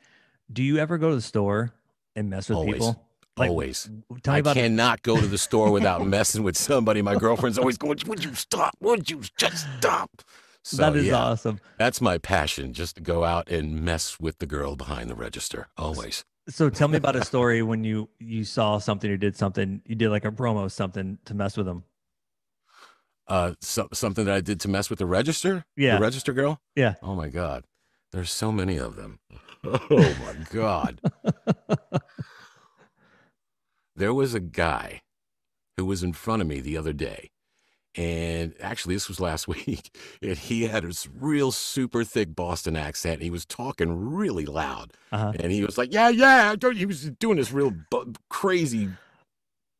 do 0.52 0.64
you 0.64 0.78
ever 0.78 0.98
go 0.98 1.10
to 1.10 1.16
the 1.16 1.22
store 1.22 1.74
and 2.16 2.30
mess 2.30 2.50
with 2.50 2.58
Always. 2.58 2.74
people? 2.74 3.06
Like, 3.38 3.50
always. 3.52 3.90
Tell 4.24 4.34
me 4.34 4.38
I 4.38 4.40
about 4.40 4.56
cannot 4.56 5.02
go 5.02 5.20
to 5.20 5.26
the 5.26 5.38
store 5.38 5.72
without 5.72 6.06
messing 6.08 6.44
with 6.44 6.58
somebody. 6.58 7.02
My 7.02 7.16
girlfriend's 7.16 7.58
always 7.58 7.78
going, 7.78 7.98
Would 8.06 8.24
you 8.24 8.36
stop? 8.36 8.76
Would 8.82 9.10
you 9.10 9.22
just 9.38 9.66
stop? 9.78 10.22
So, 10.62 10.78
that 10.78 10.96
is 10.96 11.06
yeah, 11.06 11.16
awesome. 11.16 11.62
That's 11.78 12.02
my 12.02 12.18
passion, 12.18 12.74
just 12.74 12.98
to 12.98 13.02
go 13.02 13.24
out 13.24 13.50
and 13.50 13.82
mess 13.82 14.20
with 14.20 14.40
the 14.40 14.46
girl 14.46 14.76
behind 14.76 15.10
the 15.10 15.16
register. 15.16 15.68
Always. 15.78 16.26
So 16.50 16.70
tell 16.70 16.88
me 16.88 16.98
about 16.98 17.16
a 17.16 17.24
story 17.24 17.62
when 17.62 17.84
you 17.84 18.10
you 18.20 18.44
saw 18.44 18.80
something 18.80 19.10
or 19.10 19.18
did 19.18 19.38
something, 19.38 19.82
you 19.86 19.96
did 19.96 20.10
like 20.10 20.26
a 20.26 20.32
promo 20.32 20.70
something 20.70 21.20
to 21.26 21.34
mess 21.34 21.56
with 21.56 21.68
them. 21.68 21.84
Uh, 23.28 23.54
so, 23.62 23.88
something 23.94 24.26
that 24.26 24.34
I 24.34 24.42
did 24.42 24.60
to 24.62 24.68
mess 24.68 24.90
with 24.90 24.98
the 25.00 25.06
register. 25.06 25.64
Yeah, 25.78 25.96
the 25.96 26.02
register 26.02 26.34
girl. 26.34 26.60
Yeah. 26.76 26.96
Oh 27.04 27.14
my 27.14 27.30
god, 27.30 27.66
there's 28.12 28.32
so 28.32 28.52
many 28.52 28.78
of 28.78 28.96
them. 28.96 29.20
Oh 29.66 30.16
my 30.24 30.36
god. 30.54 31.02
There 33.96 34.14
was 34.14 34.34
a 34.34 34.40
guy 34.40 35.02
who 35.76 35.86
was 35.86 36.02
in 36.04 36.14
front 36.14 36.42
of 36.42 36.48
me 36.48 36.62
the 36.62 36.78
other 36.78 36.94
day. 36.94 37.32
And 37.96 38.54
actually, 38.62 38.96
this 38.96 39.10
was 39.10 39.20
last 39.20 39.48
week. 39.50 39.94
And 40.22 40.38
he 40.38 40.64
had 40.68 40.84
this 40.86 41.08
real 41.14 41.52
super 41.52 42.06
thick 42.06 42.36
Boston 42.36 42.78
accent. 42.78 43.22
He 43.22 43.30
was 43.30 43.46
talking 43.46 44.14
really 44.14 44.46
loud. 44.46 44.94
Uh-huh. 45.12 45.34
And 45.38 45.52
he 45.52 45.64
was 45.66 45.78
like, 45.78 45.92
Yeah, 45.94 46.08
yeah. 46.08 46.56
He 46.74 46.86
was 46.86 47.10
doing 47.20 47.36
this 47.38 47.52
real 47.52 47.74
bu- 47.92 48.14
crazy 48.30 48.90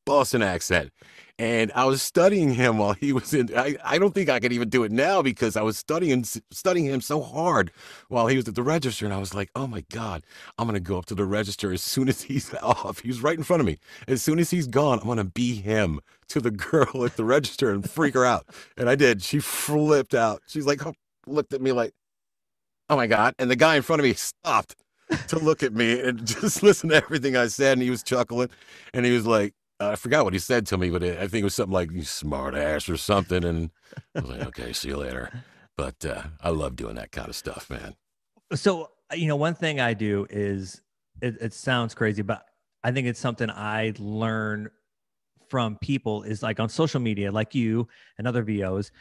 Boston 0.10 0.42
accent. 0.42 0.92
And 1.38 1.72
I 1.76 1.86
was 1.86 2.02
studying 2.02 2.56
him 2.56 2.80
while 2.80 2.94
he 2.94 3.14
was 3.14 3.32
in. 3.32 3.56
I, 3.56 3.78
I 3.86 4.00
don't 4.00 4.12
think 4.12 4.28
I 4.28 4.40
could 4.40 4.52
even 4.52 4.68
do 4.68 4.84
it 4.84 4.92
now 4.92 5.22
because 5.22 5.56
I 5.56 5.62
was 5.62 5.78
studying 5.78 6.24
studying 6.24 6.88
him 6.88 7.00
so 7.00 7.22
hard 7.22 7.72
while 8.08 8.26
he 8.26 8.36
was 8.36 8.48
at 8.48 8.56
the 8.56 8.64
register. 8.64 9.06
And 9.06 9.14
I 9.14 9.20
was 9.20 9.36
like, 9.36 9.52
oh 9.56 9.68
my 9.68 9.86
God, 9.92 10.24
I'm 10.58 10.66
going 10.68 10.74
to 10.74 10.80
go 10.80 10.98
up 10.98 11.06
to 11.06 11.16
the 11.16 11.26
register 11.26 11.72
as 11.72 11.84
soon 11.84 12.10
as 12.10 12.24
he's 12.30 12.52
off. 12.56 13.02
He's 13.02 13.22
right 13.22 13.38
in 13.38 13.44
front 13.44 13.62
of 13.62 13.68
me. 13.68 13.78
As 14.08 14.24
soon 14.24 14.40
as 14.40 14.50
he's 14.50 14.66
gone, 14.66 14.98
I'm 14.98 15.06
going 15.06 15.20
to 15.20 15.24
be 15.26 15.58
him 15.58 16.00
to 16.30 16.42
the 16.42 16.52
girl 16.72 17.06
at 17.06 17.16
the 17.16 17.24
register 17.24 17.70
and 17.72 17.88
freak 17.88 18.16
her 18.16 18.26
out. 18.26 18.48
And 18.78 18.90
I 18.90 18.96
did. 18.96 19.22
She 19.22 19.40
flipped 19.40 20.16
out. 20.16 20.42
She's 20.48 20.66
like, 20.66 20.84
oh, 20.88 20.96
looked 21.28 21.54
at 21.54 21.62
me 21.62 21.72
like, 21.72 21.94
oh 22.90 22.96
my 22.96 23.06
God. 23.06 23.36
And 23.38 23.52
the 23.52 23.56
guy 23.56 23.76
in 23.76 23.84
front 23.84 24.00
of 24.00 24.06
me 24.06 24.16
stopped 24.16 24.76
to 25.28 25.38
look 25.38 25.62
at 25.62 25.74
me 25.74 26.02
and 26.02 26.26
just 26.26 26.64
listen 26.64 26.90
to 26.90 26.96
everything 26.96 27.38
I 27.38 27.46
said. 27.48 27.74
And 27.74 27.84
he 27.84 27.92
was 27.92 28.02
chuckling. 28.02 28.50
And 28.92 29.06
he 29.06 29.12
was 29.12 29.28
like, 29.28 29.54
I 29.80 29.96
forgot 29.96 30.26
what 30.26 30.34
he 30.34 30.40
said 30.40 30.68
to 30.68 30.78
me, 30.78 30.90
but 30.90 31.04
I 31.04 31.28
think 31.28 31.42
it 31.42 31.44
was 31.44 31.56
something 31.56 31.74
like 31.74 31.92
"you 31.92 32.04
smart 32.04 32.56
ass" 32.56 32.90
or 32.90 32.98
something. 32.98 33.44
And 33.44 33.72
I 34.16 34.22
was 34.22 34.30
like, 34.30 34.48
"Okay, 34.48 34.74
see 34.74 34.90
you 34.90 34.98
later." 34.98 35.44
But 35.78 36.06
uh, 36.06 36.24
I 36.42 36.50
love 36.50 36.76
doing 36.76 36.96
that 36.96 37.12
kind 37.12 37.30
of 37.30 37.36
stuff, 37.36 37.70
man. 37.70 37.96
So 38.54 38.90
you 39.14 39.28
know, 39.28 39.38
one 39.38 39.56
thing 39.56 39.80
I 39.80 39.94
do 39.94 40.28
is 40.30 40.82
it, 41.22 41.38
it 41.42 41.54
sounds 41.54 41.94
crazy, 41.94 42.22
but 42.22 42.46
I 42.84 42.92
think 42.92 43.08
it's 43.08 43.20
something 43.20 43.50
I 43.50 43.94
learn 43.98 44.70
from 45.50 45.78
people 45.78 46.24
is 46.24 46.44
like 46.44 46.60
on 46.60 46.70
social 46.70 47.00
media, 47.00 47.32
like 47.32 47.56
you 47.56 47.88
and 48.18 48.28
other 48.28 48.44
VOs 48.44 48.92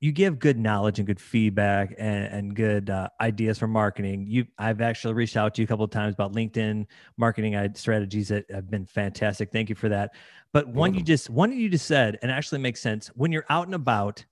you 0.00 0.12
give 0.12 0.38
good 0.38 0.58
knowledge 0.58 0.98
and 0.98 1.06
good 1.06 1.20
feedback 1.20 1.94
and, 1.98 2.26
and 2.26 2.54
good 2.54 2.90
uh, 2.90 3.08
ideas 3.20 3.58
for 3.58 3.66
marketing. 3.66 4.26
You, 4.28 4.46
I've 4.58 4.80
actually 4.80 5.14
reached 5.14 5.36
out 5.36 5.54
to 5.54 5.62
you 5.62 5.64
a 5.64 5.68
couple 5.68 5.84
of 5.84 5.90
times 5.90 6.14
about 6.14 6.34
LinkedIn 6.34 6.86
marketing 7.16 7.58
strategies 7.74 8.28
that 8.28 8.44
have 8.50 8.70
been 8.70 8.84
fantastic. 8.84 9.50
Thank 9.52 9.70
you 9.70 9.74
for 9.74 9.88
that. 9.88 10.14
But 10.52 10.68
one 10.68 10.94
you 10.94 11.02
just 11.02 11.30
one 11.30 11.52
you 11.52 11.68
just 11.68 11.86
said, 11.86 12.18
and 12.22 12.30
actually 12.30 12.60
makes 12.60 12.80
sense 12.80 13.08
when 13.08 13.32
you're 13.32 13.46
out 13.48 13.66
and 13.66 13.74
about, 13.74 14.24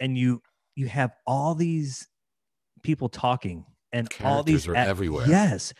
and 0.00 0.16
you 0.18 0.42
you 0.74 0.86
have 0.86 1.12
all 1.26 1.54
these 1.54 2.08
people 2.82 3.08
talking 3.08 3.64
and 3.92 4.08
Characters 4.10 4.36
all 4.36 4.42
these 4.42 4.68
are 4.68 4.76
everywhere. 4.76 5.26
Yes, 5.28 5.72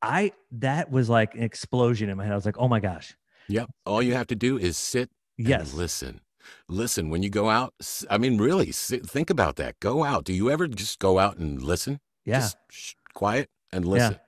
I 0.00 0.32
that 0.52 0.90
was 0.90 1.08
like 1.08 1.34
an 1.34 1.42
explosion 1.42 2.08
in 2.08 2.16
my 2.16 2.24
head. 2.24 2.32
I 2.32 2.36
was 2.36 2.46
like, 2.46 2.58
oh 2.58 2.68
my 2.68 2.80
gosh. 2.80 3.16
Yep. 3.48 3.68
All 3.84 4.00
you 4.00 4.14
have 4.14 4.28
to 4.28 4.36
do 4.36 4.58
is 4.58 4.76
sit. 4.76 5.10
Yes. 5.36 5.72
listen 5.74 6.20
listen 6.68 7.10
when 7.10 7.22
you 7.22 7.30
go 7.30 7.48
out 7.50 7.74
i 8.08 8.16
mean 8.18 8.38
really 8.38 8.72
think 8.72 9.30
about 9.30 9.56
that. 9.56 9.78
Go 9.80 10.04
out. 10.04 10.24
Do 10.24 10.32
you 10.32 10.50
ever 10.50 10.66
just 10.66 10.98
go 10.98 11.18
out 11.18 11.36
and 11.36 11.62
listen? 11.62 12.00
Yeah. 12.24 12.40
Just 12.40 12.56
sh- 12.70 12.94
quiet 13.14 13.48
and 13.72 13.84
listen. 13.84 14.12
Yeah. 14.12 14.18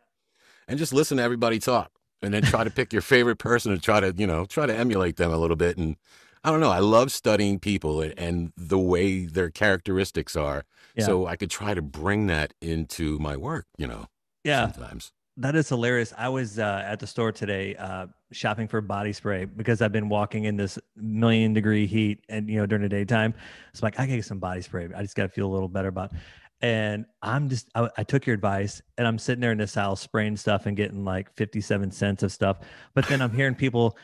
and 0.69 0.79
just 0.79 0.93
listen 0.93 1.17
to 1.19 1.23
everybody 1.23 1.59
talk 1.59 1.91
and 2.21 2.33
then 2.33 2.43
try 2.43 2.65
to 2.65 2.71
pick 2.71 2.93
your 2.93 3.03
favorite 3.03 3.39
person 3.39 3.73
and 3.73 3.83
try 3.83 4.01
to 4.01 4.15
you 4.17 4.27
know 4.27 4.45
try 4.45 4.67
to 4.67 4.75
emulate 4.75 5.17
them 5.17 5.33
a 5.33 5.39
little 5.39 5.57
bit. 5.57 5.77
And 5.77 5.97
i 6.45 6.51
don't 6.51 6.61
know 6.61 6.71
i 6.71 6.81
love 6.81 7.13
studying 7.13 7.59
people 7.59 8.01
and, 8.01 8.15
and 8.19 8.53
the 8.57 8.79
way 8.79 9.27
their 9.27 9.51
characteristics 9.51 10.37
are. 10.37 10.65
Yeah. 10.95 11.07
so 11.07 11.27
i 11.27 11.37
could 11.37 11.51
try 11.51 11.73
to 11.75 11.83
bring 11.83 12.27
that 12.27 12.53
into 12.61 13.19
my 13.19 13.37
work 13.37 13.67
you 13.79 13.87
know 13.87 14.09
yeah. 14.45 14.71
sometimes 14.71 15.13
that 15.39 15.57
is 15.57 15.69
hilarious. 15.69 16.13
I 16.17 16.29
was 16.29 16.59
uh, 16.59 16.85
at 16.87 17.01
the 17.01 17.07
store 17.07 17.33
today 17.33 17.75
uh, 17.77 18.07
shopping 18.33 18.69
for 18.69 18.81
body 18.81 19.13
spray 19.13 19.47
because 19.47 19.81
I've 19.81 19.93
been 19.93 20.09
walking 20.09 20.45
in 20.45 20.57
this 20.57 20.79
million 20.95 21.53
degree 21.55 21.87
heat 21.87 22.25
and, 22.29 22.49
you 22.49 22.59
know, 22.59 22.67
during 22.67 22.83
the 22.83 22.89
daytime. 22.89 23.35
It's 23.71 23.83
like, 23.83 23.99
I 23.99 24.05
gotta 24.05 24.17
get 24.17 24.25
some 24.25 24.39
body 24.39 24.61
spray. 24.61 24.89
I 24.95 25.03
just 25.03 25.17
got 25.17 25.23
to 25.25 25.29
feel 25.29 25.47
a 25.47 25.53
little 25.53 25.69
better 25.69 25.89
about 25.89 26.13
it. 26.13 26.19
And 26.61 27.07
I'm 27.23 27.49
just, 27.49 27.69
I, 27.75 27.89
I 27.97 28.05
took 28.05 28.27
your 28.27 28.35
advice 28.35 28.83
and 28.99 29.07
I'm 29.07 29.19
sitting 29.19 29.41
there 29.41 29.53
in 29.53 29.59
this 29.59 29.77
aisle 29.77 29.97
spraying 29.97 30.37
stuff 30.37 30.67
and 30.67 30.77
getting 30.77 31.05
like 31.05 31.35
57 31.35 31.91
cents 31.91 32.23
of 32.23 32.31
stuff. 32.31 32.59
But 32.95 33.07
then 33.09 33.21
I'm 33.23 33.33
hearing 33.33 33.55
people, 33.55 33.97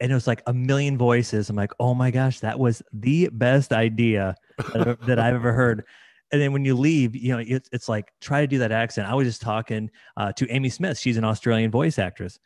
and 0.00 0.10
it 0.10 0.14
was 0.14 0.26
like 0.26 0.42
a 0.46 0.52
million 0.52 0.98
voices. 0.98 1.48
I'm 1.48 1.56
like, 1.56 1.72
oh 1.78 1.94
my 1.94 2.10
gosh, 2.10 2.40
that 2.40 2.58
was 2.58 2.82
the 2.92 3.28
best 3.32 3.72
idea 3.72 4.34
that 4.74 5.18
I've 5.18 5.34
ever 5.34 5.52
heard. 5.52 5.84
And 6.32 6.40
then 6.40 6.52
when 6.52 6.64
you 6.64 6.74
leave, 6.74 7.14
you 7.14 7.36
know, 7.36 7.44
it's, 7.46 7.68
it's 7.72 7.88
like 7.88 8.10
try 8.20 8.40
to 8.40 8.46
do 8.46 8.58
that 8.58 8.72
accent. 8.72 9.06
I 9.06 9.14
was 9.14 9.28
just 9.28 9.42
talking 9.42 9.90
uh, 10.16 10.32
to 10.32 10.50
Amy 10.50 10.70
Smith. 10.70 10.98
She's 10.98 11.18
an 11.18 11.24
Australian 11.24 11.70
voice 11.70 11.98
actress. 11.98 12.38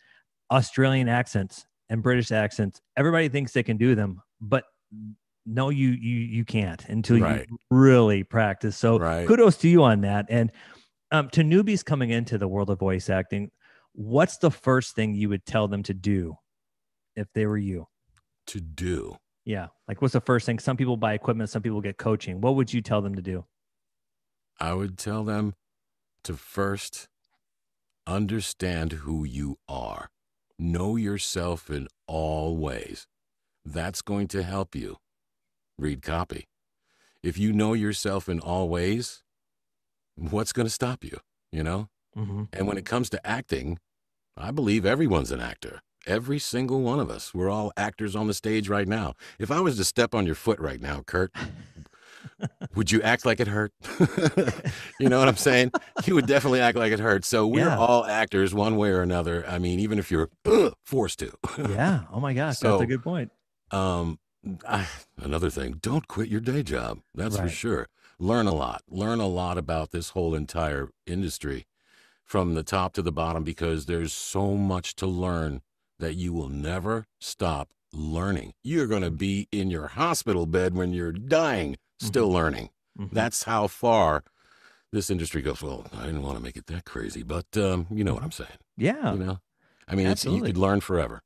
Australian 0.51 1.09
accents 1.09 1.67
and 1.89 2.03
British 2.03 2.33
accents. 2.33 2.81
Everybody 2.97 3.29
thinks 3.29 3.53
they 3.53 3.63
can 3.63 3.77
do 3.77 3.95
them, 3.95 4.21
but 4.41 4.65
no, 5.45 5.71
you 5.71 5.91
you 5.91 6.19
you 6.19 6.45
can't 6.45 6.85
until 6.89 7.21
Right. 7.21 7.47
you 7.49 7.59
really 7.71 8.25
practice. 8.25 8.77
So 8.77 8.99
Right. 8.99 9.27
kudos 9.27 9.57
to 9.59 9.69
you 9.69 9.85
on 9.85 10.01
that. 10.01 10.27
And 10.29 10.51
um, 11.13 11.31
to 11.31 11.43
newbies 11.43 11.85
coming 11.85 12.11
into 12.11 12.39
the 12.39 12.49
world 12.49 12.71
of 12.71 12.81
voice 12.81 13.09
acting, 13.09 13.51
what's 13.93 14.39
the 14.39 14.51
first 14.51 14.97
thing 14.97 15.15
you 15.15 15.29
would 15.29 15.47
tell 15.47 15.69
them 15.69 15.85
to 15.85 15.95
do 15.95 16.37
if 17.15 17.29
they 17.33 17.47
were 17.47 17.57
you? 17.59 17.87
To 18.49 18.61
do. 18.61 19.17
Yeah, 19.45 19.69
like 19.87 20.03
what's 20.03 20.15
the 20.15 20.21
first 20.21 20.47
thing? 20.47 20.59
Some 20.59 20.77
people 20.77 20.97
buy 20.97 21.15
equipment, 21.15 21.51
some 21.51 21.63
people 21.63 21.81
get 21.81 21.97
coaching. 21.97 22.41
What 22.41 22.57
would 22.57 22.73
you 22.73 22.83
tell 22.83 23.01
them 23.01 23.15
to 23.15 23.23
do? 23.23 23.45
I 24.59 24.75
would 24.75 24.99
tell 24.99 25.25
them 25.25 25.55
to 26.25 26.35
first 26.35 27.09
understand 28.07 28.93
who 28.93 29.25
you 29.25 29.57
are. 29.69 30.11
Know 30.59 30.97
yourself 30.97 31.71
in 31.71 31.89
all 32.07 32.57
ways. 32.57 33.07
That's 33.65 34.01
going 34.01 34.29
to 34.29 34.43
help 34.43 34.75
you. 34.75 34.97
Read 35.79 36.03
copy. 36.03 36.47
If 37.23 37.37
you 37.37 37.53
know 37.53 37.75
yourself 37.75 38.29
in 38.29 38.41
all 38.41 38.69
ways, 38.69 39.23
what's 40.15 40.53
going 40.53 40.67
to 40.67 40.73
stop 40.73 41.05
you? 41.05 41.19
You 41.53 41.63
know? 41.63 41.89
Mm-hmm. 42.17 42.45
And 42.53 42.67
when 42.67 42.79
it 42.79 42.87
comes 42.87 43.11
to 43.11 43.27
acting, 43.27 43.79
I 44.37 44.51
believe 44.51 44.87
everyone's 44.87 45.31
an 45.31 45.41
actor. 45.41 45.81
Every 46.07 46.39
single 46.39 46.81
one 46.83 47.01
of 47.01 47.11
us. 47.11 47.35
We're 47.35 47.51
all 47.51 47.73
actors 47.77 48.15
on 48.15 48.29
the 48.29 48.35
stage 48.35 48.69
right 48.69 48.87
now. 48.87 49.15
If 49.39 49.51
I 49.51 49.61
was 49.61 49.77
to 49.77 49.85
step 49.85 50.15
on 50.15 50.25
your 50.25 50.37
foot 50.37 50.61
right 50.61 50.81
now, 50.81 51.03
Kurt, 51.05 51.33
would 52.77 52.93
you 52.93 53.03
act 53.03 53.27
like 53.27 53.41
it 53.41 53.49
hurt? 53.49 53.73
you 55.01 55.09
know 55.09 55.19
what 55.19 55.29
I'm 55.29 55.37
saying? 55.37 55.73
You 56.05 56.15
would 56.15 56.27
definitely 56.27 56.61
act 56.61 56.77
like 56.79 56.93
it 56.93 57.01
hurt. 57.01 57.25
So 57.25 57.47
we're 57.47 57.67
Yeah. 57.67 57.79
all 57.79 58.05
actors 58.05 58.55
one 58.55 58.77
way 58.77 58.91
or 58.91 59.03
another. 59.03 59.45
I 59.49 59.59
mean, 59.59 59.81
even 59.81 59.99
if 59.99 60.11
you're 60.11 60.29
uh, 60.45 60.71
forced 60.85 61.19
to. 61.21 61.33
Yeah. 61.69 62.03
Oh 62.13 62.21
my 62.21 62.33
gosh, 62.35 62.59
that's 62.59 62.83
a 62.83 62.87
good 62.87 63.03
point. 63.03 63.33
Um, 63.71 64.19
I, 64.69 64.87
another 65.21 65.51
thing, 65.51 65.79
don't 65.81 66.07
quit 66.07 66.29
your 66.29 66.41
day 66.41 66.63
job. 66.63 67.01
That's 67.15 67.37
for 67.37 67.49
sure. 67.49 67.89
Learn 68.19 68.47
a 68.47 68.55
lot. 68.55 68.83
Learn 68.89 69.19
a 69.21 69.27
lot 69.27 69.59
about 69.59 69.91
this 69.91 70.11
whole 70.11 70.35
entire 70.35 70.89
industry 71.07 71.67
from 72.25 72.55
the 72.55 72.63
top 72.63 72.93
to 72.95 73.03
the 73.03 73.13
bottom 73.13 73.43
because 73.45 73.87
there's 73.87 74.13
so 74.13 74.55
much 74.57 74.95
to 74.97 75.07
learn 75.07 75.63
that 75.99 76.15
you 76.15 76.33
will 76.33 76.49
never 76.49 77.07
stop 77.21 77.71
learning. 77.93 78.53
You're 78.63 78.87
going 78.87 79.03
to 79.03 79.11
be 79.11 79.49
in 79.53 79.71
your 79.71 79.89
hospital 79.89 80.47
bed 80.47 80.75
when 80.75 80.93
you're 80.93 81.13
dying, 81.13 81.77
still 81.99 82.31
learning. 82.31 82.71
Mhm. 82.99 83.11
That's 83.11 83.43
how 83.45 83.67
far 83.67 84.25
this 84.93 85.11
industry 85.11 85.43
goes. 85.43 85.63
Well, 85.63 85.87
I 85.93 86.07
didn't 86.07 86.23
want 86.23 86.37
to 86.39 86.43
make 86.43 86.57
it 86.57 86.67
that 86.67 86.85
crazy, 86.85 87.23
but 87.23 87.47
um, 87.57 87.87
you 87.91 88.05
know 88.05 88.15
what 88.15 88.23
I'm 88.23 88.33
saying. 88.33 88.51
Yeah. 88.77 89.13
You 89.13 89.19
know, 89.19 89.39
I 89.89 89.95
mean, 89.95 90.07
it's, 90.07 90.25
you 90.25 90.43
could 90.43 90.57
learn 90.57 90.81
forever. 90.81 91.23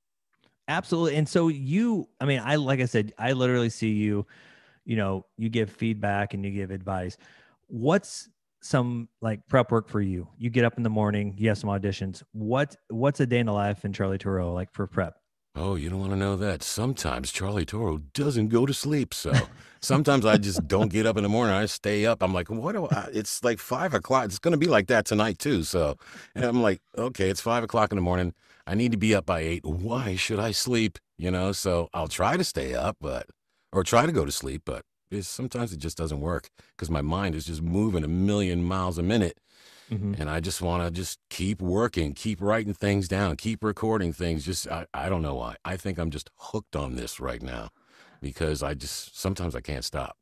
Absolutely. 0.68 1.16
And 1.16 1.28
so 1.28 1.48
you, 1.48 2.08
I 2.20 2.24
mean, 2.24 2.40
I 2.44 2.56
like 2.56 2.80
I 2.80 2.86
said, 2.86 3.12
I 3.18 3.32
literally 3.32 3.70
see 3.70 3.90
you, 3.90 4.26
you 4.84 4.96
know, 4.96 5.26
you 5.36 5.48
give 5.48 5.70
feedback 5.70 6.34
and 6.34 6.44
you 6.44 6.50
give 6.52 6.70
advice. 6.70 7.16
What's 7.66 8.28
some 8.62 9.08
like 9.20 9.46
prep 9.48 9.70
work 9.70 9.88
for 9.88 10.00
you? 10.00 10.28
You 10.38 10.50
get 10.50 10.64
up 10.64 10.76
in 10.76 10.82
the 10.82 10.90
morning, 10.90 11.34
you 11.36 11.48
have 11.48 11.58
some 11.58 11.70
auditions. 11.70 12.22
What 12.32 12.76
what's 12.88 13.20
a 13.20 13.26
day 13.26 13.38
in 13.38 13.46
the 13.46 13.52
life 13.52 13.84
in 13.84 13.92
Charlie 13.92 14.18
Turo 14.18 14.52
like 14.54 14.72
for 14.72 14.86
prep? 14.86 15.19
Oh, 15.56 15.74
you 15.74 15.90
don't 15.90 16.00
want 16.00 16.12
to 16.12 16.16
know 16.16 16.36
that. 16.36 16.62
Sometimes 16.62 17.32
Charlie 17.32 17.66
Turo 17.66 18.02
doesn't 18.14 18.48
go 18.48 18.66
to 18.66 18.72
sleep. 18.72 19.12
So 19.12 19.32
sometimes 19.80 20.24
I 20.24 20.36
just 20.36 20.66
don't 20.68 20.92
get 20.92 21.06
up 21.06 21.16
in 21.16 21.22
the 21.24 21.28
morning. 21.28 21.54
I 21.54 21.66
stay 21.66 22.06
up. 22.06 22.22
I'm 22.22 22.32
like, 22.32 22.50
what 22.50 22.72
do 22.72 22.86
I? 22.86 23.08
It's 23.12 23.42
like 23.42 23.58
five 23.58 23.92
o'clock. 23.92 24.26
It's 24.26 24.38
going 24.38 24.52
to 24.52 24.58
be 24.58 24.68
like 24.68 24.86
that 24.86 25.06
tonight, 25.06 25.38
too. 25.38 25.64
So, 25.64 25.96
and 26.34 26.44
I'm 26.44 26.62
like, 26.62 26.80
okay, 26.96 27.28
it's 27.28 27.40
five 27.40 27.64
o'clock 27.64 27.90
in 27.92 27.96
the 27.96 28.02
morning. 28.02 28.32
I 28.66 28.74
need 28.74 28.92
to 28.92 28.98
be 28.98 29.14
up 29.14 29.26
by 29.26 29.40
eight. 29.40 29.64
Why 29.64 30.14
should 30.14 30.38
I 30.38 30.52
sleep? 30.52 30.98
You 31.18 31.30
know, 31.30 31.52
so 31.52 31.88
I'll 31.92 32.08
try 32.08 32.36
to 32.36 32.44
stay 32.44 32.74
up, 32.74 32.96
but, 33.00 33.26
or 33.72 33.82
try 33.82 34.06
to 34.06 34.12
go 34.12 34.24
to 34.24 34.32
sleep, 34.32 34.62
but 34.64 34.82
sometimes 35.20 35.72
it 35.72 35.78
just 35.78 35.98
doesn't 35.98 36.20
work 36.20 36.48
because 36.76 36.88
my 36.88 37.02
mind 37.02 37.34
is 37.34 37.44
just 37.44 37.60
moving 37.60 38.04
a 38.04 38.08
million 38.08 38.62
miles 38.62 38.96
a 38.96 39.02
minute. 39.02 39.38
Mhm. 39.90 40.18
And 40.20 40.30
I 40.30 40.40
just 40.40 40.62
want 40.62 40.84
to 40.84 40.90
just 40.90 41.18
keep 41.30 41.60
working, 41.60 42.14
keep 42.14 42.40
writing 42.40 42.72
things 42.74 43.08
down, 43.08 43.36
keep 43.36 43.64
recording 43.64 44.12
things. 44.12 44.44
Just, 44.44 44.68
I, 44.68 44.86
I 44.94 45.08
don't 45.08 45.22
know 45.22 45.34
why. 45.34 45.56
I 45.64 45.76
think 45.76 45.98
I'm 45.98 46.10
just 46.10 46.30
hooked 46.36 46.76
on 46.76 46.94
this 46.94 47.18
right 47.18 47.42
now 47.42 47.70
because 48.20 48.62
I 48.62 48.74
just, 48.74 49.18
sometimes 49.18 49.56
I 49.56 49.60
can't 49.60 49.84
stop. 49.84 50.16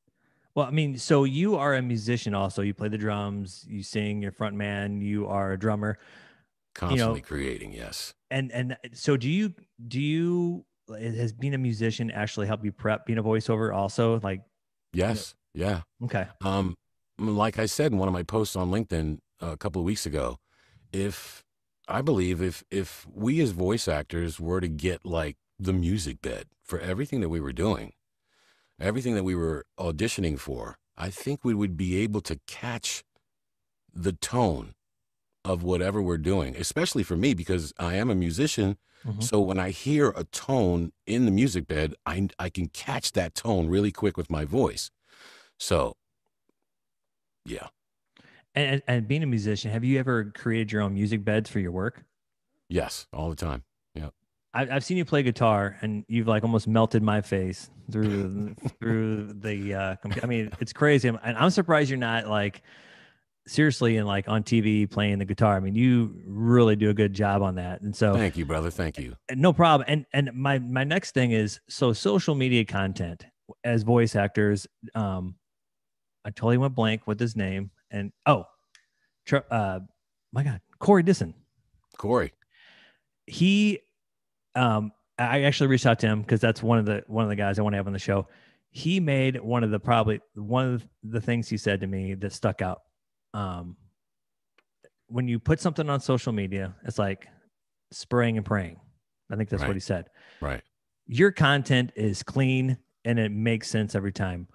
Well, 0.54 0.66
I 0.66 0.70
mean, 0.70 0.98
so 0.98 1.24
you 1.24 1.56
are 1.56 1.74
a 1.74 1.82
musician 1.82 2.34
also. 2.34 2.62
You 2.62 2.74
play 2.74 2.88
the 2.88 2.98
drums, 2.98 3.64
you 3.68 3.82
sing, 3.82 4.22
you're 4.22 4.32
front 4.32 4.56
man, 4.56 5.00
you 5.00 5.26
are 5.26 5.52
a 5.52 5.58
drummer. 5.58 5.98
Constantly 6.74 7.20
creating, 7.20 7.72
yes. 7.72 8.14
And 8.30 8.52
and 8.52 8.76
so 8.92 9.16
do 9.16 9.28
you 9.28 9.54
do 9.88 10.00
you 10.00 10.64
has 10.88 11.32
being 11.32 11.54
a 11.54 11.58
musician 11.58 12.10
actually 12.10 12.46
helped 12.46 12.64
you 12.64 12.72
prep 12.72 13.04
being 13.06 13.18
a 13.18 13.22
voiceover 13.22 13.74
also? 13.74 14.20
Like 14.20 14.42
Yes. 14.92 15.34
Yeah. 15.54 15.82
okay. 16.04 16.26
Um, 16.40 16.76
like 17.18 17.58
I 17.58 17.66
said 17.66 17.92
in 17.92 17.98
one 17.98 18.08
of 18.08 18.14
my 18.14 18.22
posts 18.22 18.54
on 18.56 18.70
LinkedIn 18.70 19.18
a 19.40 19.56
couple 19.56 19.80
of 19.82 19.86
weeks 19.86 20.06
ago, 20.06 20.38
if 20.92 21.44
I 21.88 22.02
believe 22.02 22.42
if 22.42 22.64
if 22.70 23.06
we 23.08 23.40
as 23.40 23.52
voice 23.52 23.88
actors 23.88 24.40
were 24.40 24.60
to 24.60 24.68
get 24.68 25.04
like 25.06 25.36
the 25.58 25.72
music 25.72 26.22
bed 26.22 26.48
for 26.64 26.80
everything 26.80 27.20
that 27.22 27.30
we 27.30 27.40
were 27.40 27.52
doing, 27.52 27.94
everything 28.80 29.14
that 29.14 29.24
we 29.24 29.34
were 29.34 29.66
auditioning 29.78 30.38
for, 30.38 30.78
I 30.96 31.10
think 31.10 31.44
we 31.44 31.54
would 31.54 31.76
be 31.76 31.96
able 31.98 32.20
to 32.22 32.40
catch 32.46 33.04
the 33.94 34.12
tone 34.12 34.74
of 35.44 35.62
whatever 35.62 36.02
we're 36.02 36.18
doing, 36.18 36.56
especially 36.56 37.02
for 37.02 37.16
me 37.16 37.34
because 37.34 37.72
I 37.78 37.96
am 37.96 38.10
a 38.10 38.14
musician. 38.14 38.78
Mhm. 39.04 39.20
So 39.20 39.40
when 39.40 39.58
I 39.58 39.70
hear 39.70 40.10
a 40.10 40.24
tone 40.24 40.92
in 41.06 41.24
the 41.26 41.30
music 41.32 41.66
bed, 41.66 41.94
I 42.06 42.28
I 42.38 42.50
can 42.50 42.68
catch 42.68 43.12
that 43.12 43.34
tone 43.34 43.68
really 43.68 43.92
quick 43.92 44.16
with 44.16 44.30
my 44.30 44.44
voice. 44.44 44.90
So 45.58 45.96
yeah. 47.44 47.68
And, 48.54 48.82
and 48.88 49.06
being 49.06 49.22
a 49.22 49.26
musician, 49.26 49.70
have 49.70 49.84
you 49.84 49.98
ever 49.98 50.32
created 50.34 50.72
your 50.72 50.82
own 50.82 50.94
music 50.94 51.24
beds 51.24 51.48
for 51.48 51.60
your 51.60 51.70
work? 51.72 52.04
Yes, 52.68 53.06
all 53.12 53.30
the 53.30 53.36
time. 53.36 53.62
Yeah. 53.94 54.08
I, 54.52 54.62
I've 54.70 54.84
seen 54.84 54.96
you 54.96 55.04
play 55.04 55.22
guitar, 55.22 55.76
and 55.80 56.04
you've 56.08 56.26
like 56.26 56.42
almost 56.42 56.66
melted 56.66 57.02
my 57.02 57.20
face 57.20 57.70
through 57.92 58.54
through 58.80 59.34
the. 59.34 59.74
Uh, 59.74 59.96
I 60.22 60.26
mean, 60.26 60.50
it's 60.60 60.72
crazy, 60.72 61.08
I'm- 61.08 61.18
and 61.22 61.36
I'm 61.36 61.50
surprised 61.50 61.88
you're 61.90 61.98
not 61.98 62.26
like 62.26 62.62
seriously 63.46 63.96
and 63.96 64.06
like 64.06 64.28
on 64.28 64.42
TV 64.42 64.90
playing 64.90 65.18
the 65.18 65.24
guitar. 65.24 65.56
I 65.56 65.60
mean, 65.60 65.74
you 65.74 66.20
really 66.26 66.76
do 66.76 66.90
a 66.90 66.94
good 66.94 67.14
job 67.14 67.42
on 67.42 67.54
that, 67.56 67.80
and 67.82 67.94
so 67.94 68.14
Thank 68.14 68.36
you, 68.36 68.44
brother. 68.44 68.70
Thank 68.70 68.98
you. 68.98 69.14
no 69.34 69.52
problem. 69.52 69.86
And 69.88 70.04
and 70.12 70.30
my 70.34 70.58
my 70.58 70.84
next 70.84 71.12
thing 71.12 71.30
is 71.32 71.60
so 71.68 71.92
social 71.92 72.34
media 72.34 72.64
content 72.64 73.24
as 73.64 73.82
voice 73.82 74.16
actors. 74.16 74.66
Um, 74.94 75.36
I 76.24 76.30
totally 76.30 76.58
went 76.58 76.74
blank 76.74 77.06
with 77.06 77.18
his 77.20 77.36
name, 77.36 77.70
and 77.90 78.12
oh, 78.26 78.44
uh, 79.50 79.80
my 80.32 80.42
God, 80.42 80.60
Corey 80.78 81.02
Disson. 81.02 81.34
Corey. 81.96 82.32
he 83.26 83.80
um 84.54 84.92
i 85.18 85.42
actually 85.42 85.66
reached 85.66 85.84
out 85.84 85.98
to 85.98 86.06
him 86.06 86.20
because 86.22 86.40
that's 86.40 86.62
one 86.62 86.78
of 86.78 86.86
the 86.86 87.02
one 87.08 87.24
of 87.24 87.28
the 87.28 87.34
guys 87.34 87.58
i 87.58 87.62
want 87.62 87.72
to 87.72 87.76
have 87.76 87.88
on 87.88 87.92
the 87.92 87.98
show 87.98 88.26
he 88.70 89.00
made 89.00 89.40
one 89.40 89.64
of 89.64 89.70
the 89.72 89.80
probably 89.80 90.20
one 90.36 90.74
of 90.74 90.86
the 91.02 91.20
things 91.20 91.48
he 91.48 91.56
said 91.56 91.80
to 91.80 91.88
me 91.88 92.14
that 92.14 92.32
stuck 92.32 92.62
out 92.62 92.82
um 93.34 93.76
when 95.08 95.26
you 95.26 95.40
put 95.40 95.58
something 95.60 95.90
on 95.90 95.98
social 96.00 96.32
media 96.32 96.72
it's 96.84 96.98
like 97.00 97.26
spraying 97.90 98.36
and 98.36 98.46
praying 98.46 98.78
i 99.32 99.34
think 99.36 99.48
that's 99.48 99.64
what 99.64 99.74
he 99.74 99.80
said 99.80 100.06
Right. 100.40 100.62
your 101.06 101.32
content 101.32 101.90
is 101.96 102.22
clean 102.22 102.78
and 103.04 103.18
it 103.18 103.32
makes 103.32 103.68
sense 103.68 103.94
every 103.94 104.12
time. 104.12 104.46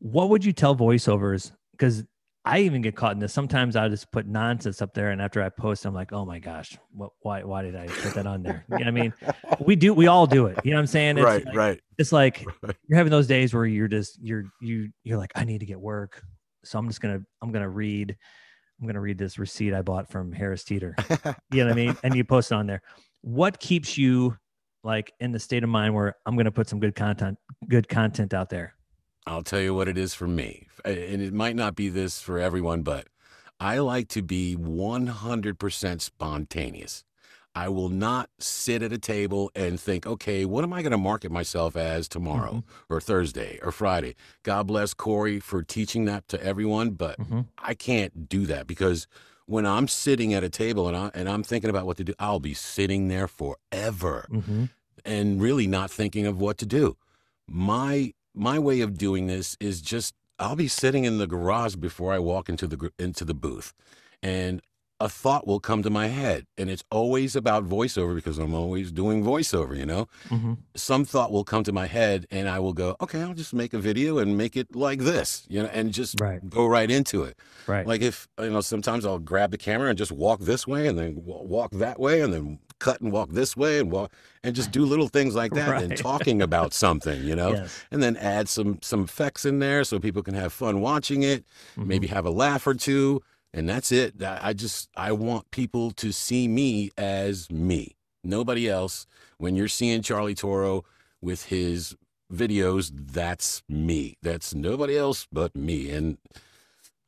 What 0.00 0.28
would 0.30 0.44
you 0.44 0.52
tell 0.52 0.74
voiceovers? 0.74 1.52
Because 1.72 2.04
I 2.44 2.60
even 2.60 2.80
get 2.80 2.96
caught 2.96 3.12
in 3.12 3.18
this. 3.18 3.34
Sometimes 3.34 3.76
I 3.76 3.88
just 3.88 4.10
put 4.12 4.26
nonsense 4.26 4.80
up 4.80 4.94
there, 4.94 5.10
and 5.10 5.20
after 5.20 5.42
I 5.42 5.50
post, 5.50 5.84
I'm 5.84 5.94
like, 5.94 6.12
"Oh 6.12 6.24
my 6.24 6.38
gosh, 6.38 6.78
what? 6.92 7.10
Why? 7.20 7.42
Why 7.42 7.62
did 7.62 7.76
I 7.76 7.86
put 7.86 8.14
that 8.14 8.26
on 8.26 8.42
there?" 8.42 8.64
You 8.70 8.78
know 8.78 8.84
what 8.84 8.88
I 8.88 8.90
mean? 8.92 9.14
We 9.60 9.76
do. 9.76 9.92
We 9.92 10.06
all 10.06 10.26
do 10.26 10.46
it. 10.46 10.58
You 10.64 10.70
know 10.70 10.78
what 10.78 10.80
I'm 10.80 10.86
saying? 10.86 11.18
It's 11.18 11.24
right, 11.24 11.44
like, 11.44 11.54
right. 11.54 11.80
It's 11.98 12.12
like 12.12 12.44
Right. 12.62 12.76
you're 12.88 12.96
having 12.96 13.10
those 13.10 13.26
days 13.26 13.52
where 13.52 13.66
you're 13.66 13.88
just 13.88 14.18
you're 14.22 14.44
you 14.60 14.88
you're 15.04 15.18
like, 15.18 15.32
I 15.34 15.44
need 15.44 15.58
to 15.58 15.66
get 15.66 15.78
work, 15.78 16.22
so 16.64 16.78
I'm 16.78 16.88
just 16.88 17.00
gonna 17.00 17.20
I'm 17.42 17.52
gonna 17.52 17.68
read. 17.68 18.16
I'm 18.80 18.86
gonna 18.86 19.00
read 19.00 19.18
this 19.18 19.38
receipt 19.38 19.74
I 19.74 19.82
bought 19.82 20.10
from 20.10 20.32
Harris 20.32 20.64
Teeter. 20.64 20.94
You 21.52 21.64
know 21.64 21.66
what 21.66 21.72
I 21.72 21.74
mean? 21.74 21.96
And 22.02 22.14
you 22.14 22.24
post 22.24 22.52
it 22.52 22.54
on 22.54 22.66
there. 22.66 22.80
What 23.20 23.60
keeps 23.60 23.98
you 23.98 24.38
like 24.82 25.12
in 25.20 25.32
the 25.32 25.38
state 25.38 25.62
of 25.62 25.68
mind 25.68 25.94
where 25.94 26.16
I'm 26.24 26.34
going 26.36 26.46
to 26.46 26.50
put 26.50 26.66
some 26.66 26.80
good 26.80 26.94
content, 26.94 27.36
good 27.68 27.86
content 27.86 28.32
out 28.32 28.48
there? 28.48 28.74
I'll 29.26 29.42
tell 29.42 29.60
you 29.60 29.74
what 29.74 29.88
it 29.88 29.98
is 29.98 30.14
for 30.14 30.26
me. 30.26 30.66
And 30.84 31.20
it 31.22 31.32
might 31.34 31.56
not 31.56 31.74
be 31.74 31.88
this 31.88 32.20
for 32.20 32.38
everyone, 32.38 32.82
but 32.82 33.06
I 33.58 33.78
like 33.78 34.08
to 34.08 34.22
be 34.22 34.56
100% 34.56 36.00
spontaneous. 36.00 37.04
I 37.54 37.68
will 37.68 37.88
not 37.88 38.30
sit 38.38 38.80
at 38.82 38.92
a 38.92 38.98
table 38.98 39.50
and 39.56 39.78
think, 39.78 40.06
okay, 40.06 40.44
what 40.44 40.62
am 40.62 40.72
I 40.72 40.82
going 40.82 40.92
to 40.92 40.98
market 40.98 41.32
myself 41.32 41.76
as 41.76 42.08
tomorrow 42.08 42.52
Mm-hmm. 42.54 42.94
or 42.94 43.00
Thursday 43.00 43.58
or 43.62 43.72
Friday? 43.72 44.14
God 44.44 44.68
bless 44.68 44.94
Corey 44.94 45.40
for 45.40 45.62
teaching 45.62 46.04
that 46.04 46.28
to 46.28 46.42
everyone, 46.42 46.90
but 46.90 47.18
Mhm. 47.18 47.46
I 47.58 47.74
can't 47.74 48.28
do 48.28 48.46
that 48.46 48.66
because 48.68 49.08
when 49.46 49.66
I'm 49.66 49.88
sitting 49.88 50.32
at 50.32 50.44
a 50.44 50.48
table 50.48 50.86
and, 50.86 50.96
I, 50.96 51.10
and 51.12 51.28
I'm 51.28 51.42
thinking 51.42 51.70
about 51.70 51.86
what 51.86 51.96
to 51.96 52.04
do, 52.04 52.14
I'll 52.20 52.38
be 52.40 52.54
sitting 52.54 53.08
there 53.08 53.26
forever 53.26 54.28
Mhm. 54.30 54.68
and 55.04 55.42
really 55.42 55.66
not 55.66 55.90
thinking 55.90 56.26
of 56.26 56.40
what 56.40 56.56
to 56.58 56.66
do. 56.66 56.96
My 57.48 58.14
my 58.34 58.58
way 58.58 58.80
of 58.80 58.96
doing 58.98 59.26
this 59.26 59.56
is 59.60 59.80
just 59.80 60.14
I'll 60.38 60.56
be 60.56 60.68
sitting 60.68 61.04
in 61.04 61.18
the 61.18 61.26
garage 61.26 61.76
before 61.76 62.12
I 62.12 62.18
walk 62.18 62.48
into 62.48 62.66
the 62.66 62.90
into 62.98 63.24
the 63.24 63.34
booth, 63.34 63.74
and 64.22 64.62
a 65.02 65.08
thought 65.08 65.46
will 65.46 65.60
come 65.60 65.82
to 65.82 65.90
my 65.90 66.08
head, 66.08 66.46
and 66.58 66.68
it's 66.70 66.84
always 66.90 67.34
about 67.34 67.66
voiceover 67.66 68.14
because 68.14 68.38
I'm 68.38 68.54
always 68.54 68.92
doing 68.92 69.22
voiceover. 69.24 69.76
You 69.76 69.86
know, 69.86 70.08
Mhm. 70.28 70.58
some 70.74 71.04
thought 71.04 71.32
will 71.32 71.44
come 71.44 71.64
to 71.64 71.72
my 71.72 71.86
head, 71.86 72.26
and 72.30 72.48
I 72.48 72.58
will 72.58 72.72
go, 72.74 72.96
okay, 73.00 73.20
I'll 73.22 73.34
just 73.34 73.52
make 73.54 73.72
a 73.74 73.78
video 73.78 74.18
and 74.18 74.36
make 74.36 74.56
it 74.56 74.74
like 74.76 75.00
this, 75.00 75.44
you 75.48 75.62
know, 75.62 75.68
and 75.72 75.92
just 75.92 76.20
Right. 76.20 76.40
go 76.48 76.66
right 76.66 76.90
into 76.90 77.22
it. 77.24 77.38
Right. 77.66 77.86
Like 77.86 78.02
if 78.02 78.28
you 78.38 78.50
know, 78.50 78.60
sometimes 78.60 79.04
I'll 79.06 79.18
grab 79.18 79.50
the 79.50 79.58
camera 79.58 79.88
and 79.88 79.98
just 79.98 80.12
walk 80.12 80.40
this 80.40 80.66
way, 80.66 80.86
and 80.86 80.98
then 80.98 81.14
walk 81.24 81.72
that 81.72 81.98
way, 81.98 82.20
and 82.22 82.32
then 82.32 82.58
cut 82.80 83.00
and 83.00 83.12
walk 83.12 83.30
this 83.30 83.56
way, 83.56 83.78
and 83.78 83.92
walk 83.92 84.12
and 84.42 84.56
just 84.56 84.72
do 84.72 84.84
little 84.84 85.06
things 85.08 85.34
like 85.36 85.52
that, 85.60 85.82
and 85.82 85.96
talking 85.96 86.42
about 86.42 86.72
something, 86.74 87.22
you 87.22 87.36
know, 87.36 87.50
Yes. 87.52 87.84
and 87.92 88.02
then 88.02 88.16
add 88.16 88.48
some 88.48 88.78
some 88.82 89.04
effects 89.04 89.44
in 89.44 89.60
there 89.60 89.84
so 89.84 90.00
people 90.00 90.22
can 90.22 90.34
have 90.34 90.52
fun 90.52 90.80
watching 90.80 91.22
it, 91.22 91.44
Mhm. 91.76 91.86
maybe 91.86 92.06
have 92.08 92.26
a 92.26 92.30
laugh 92.30 92.66
or 92.66 92.74
two, 92.74 93.22
and 93.54 93.68
that's 93.68 93.92
it. 93.92 94.14
I 94.22 94.52
just 94.52 94.88
I 94.96 95.12
want 95.12 95.50
people 95.52 95.92
to 95.92 96.10
see 96.12 96.48
me 96.48 96.90
as 96.98 97.48
me, 97.50 97.94
nobody 98.24 98.68
else. 98.68 99.06
When 99.38 99.54
you're 99.56 99.68
seeing 99.68 100.02
Charlie 100.02 100.34
Turo 100.34 100.82
with 101.22 101.44
his 101.46 101.94
videos, 102.32 102.90
that's 102.94 103.62
me. 103.68 104.16
That's 104.22 104.54
nobody 104.54 104.96
else 104.96 105.26
but 105.32 105.54
me. 105.56 105.90
And 105.90 106.18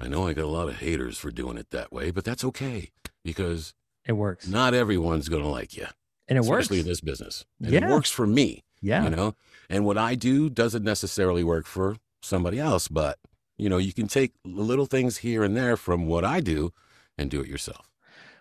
I 0.00 0.09
know 0.09 0.26
I 0.26 0.33
got 0.33 0.45
a 0.45 0.49
lot 0.59 0.69
of 0.69 0.76
haters 0.76 1.17
for 1.19 1.31
doing 1.31 1.57
it 1.57 1.71
that 1.71 1.93
way, 1.93 2.11
but 2.11 2.25
that's 2.25 2.43
okay 2.45 2.91
because 3.23 3.73
It 4.06 4.12
works. 4.12 4.49
not 4.49 4.75
everyone's 4.75 5.28
going 5.28 5.42
to 5.42 5.49
like 5.49 5.76
you, 5.76 5.87
and 6.28 6.37
it 6.37 6.42
works. 6.44 6.64
especially 6.64 6.80
in 6.80 6.87
this 6.87 7.00
business. 7.00 7.44
And 7.62 7.75
it 7.75 7.85
works 7.85 8.11
for 8.11 8.26
me, 8.26 8.64
yeah. 8.80 9.04
you 9.04 9.11
know? 9.11 9.35
And 9.71 9.85
what 9.85 9.97
I 9.99 10.14
do 10.14 10.50
doesn't 10.50 10.85
necessarily 10.85 11.44
work 11.44 11.66
for 11.66 11.97
somebody 12.23 12.59
else, 12.59 12.88
but 12.88 13.18
you 13.56 13.68
know, 13.68 13.78
you 13.78 13.92
can 13.92 14.09
take 14.09 14.32
little 14.44 14.87
things 14.87 15.18
here 15.18 15.44
and 15.44 15.56
there 15.56 15.76
from 15.76 16.06
what 16.06 16.25
I 16.25 16.40
do 16.40 16.73
and 17.16 17.30
do 17.30 17.40
it 17.40 17.49
yourself. 17.49 17.88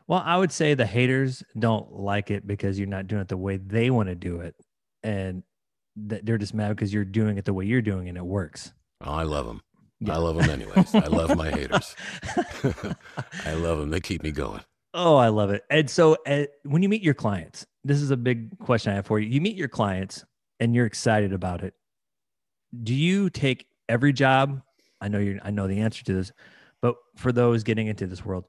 Well, 0.07 0.23
I 0.25 0.37
would 0.37 0.51
say 0.51 0.73
the 0.73 0.85
haters 0.85 1.43
don't 1.57 1.93
like 1.93 2.31
it 2.31 2.45
because 2.45 2.79
you're 2.79 2.87
not 2.87 3.07
doing 3.07 3.21
it 3.21 3.27
the 3.27 3.37
way 3.37 3.57
they 3.57 3.89
want 3.89 4.09
to 4.09 4.15
do 4.15 4.39
it. 4.41 4.55
And 5.03 5.43
th- 6.09 6.23
they're 6.23 6.37
just 6.37 6.53
mad 6.53 6.69
because 6.69 6.93
you're 6.93 7.05
doing 7.05 7.37
it 7.37 7.45
the 7.45 7.53
way 7.53 7.65
you're 7.65 7.81
doing 7.81 8.07
it 8.07 8.09
and 8.09 8.17
it 8.17 8.25
works. 8.25 8.73
Oh, 9.01 9.11
I 9.13 9.23
love 9.23 9.45
them. 9.45 9.61
Yeah. 9.99 10.15
I 10.15 10.17
love 10.17 10.35
them 10.35 10.49
anyways. 10.49 10.95
I 10.95 11.07
love 11.07 11.37
my 11.37 11.51
haters. 11.51 11.95
I 13.45 13.53
love 13.53 13.79
them. 13.79 13.89
They 13.91 13.99
keep 13.99 14.23
me 14.23 14.31
going. 14.31 14.61
Oh, 14.93 15.15
I 15.15 15.29
love 15.29 15.51
it. 15.51 15.63
And 15.69 15.89
so, 15.89 16.17
uh, 16.25 16.45
when 16.63 16.83
you 16.83 16.89
meet 16.89 17.01
your 17.01 17.13
clients, 17.13 17.65
this 17.83 18.01
is 18.01 18.11
a 18.11 18.17
big 18.17 18.57
question 18.59 18.91
I 18.91 18.95
have 18.95 19.05
for 19.05 19.19
you. 19.19 19.29
You 19.29 19.41
meet 19.41 19.55
your 19.55 19.69
clients 19.69 20.25
and 20.59 20.75
you're 20.75 20.85
excited 20.85 21.33
about 21.33 21.63
it. 21.63 21.73
Do 22.83 22.93
you 22.93 23.29
take 23.29 23.67
every 23.89 24.13
job? 24.13 24.61
I 24.99 25.07
know 25.07 25.19
you. 25.19 25.39
I 25.43 25.51
know 25.51 25.67
the 25.67 25.79
answer 25.79 26.03
to 26.05 26.13
this, 26.13 26.31
but 26.81 26.95
for 27.15 27.31
those 27.31 27.63
getting 27.63 27.87
into 27.87 28.05
this 28.05 28.23
world, 28.23 28.45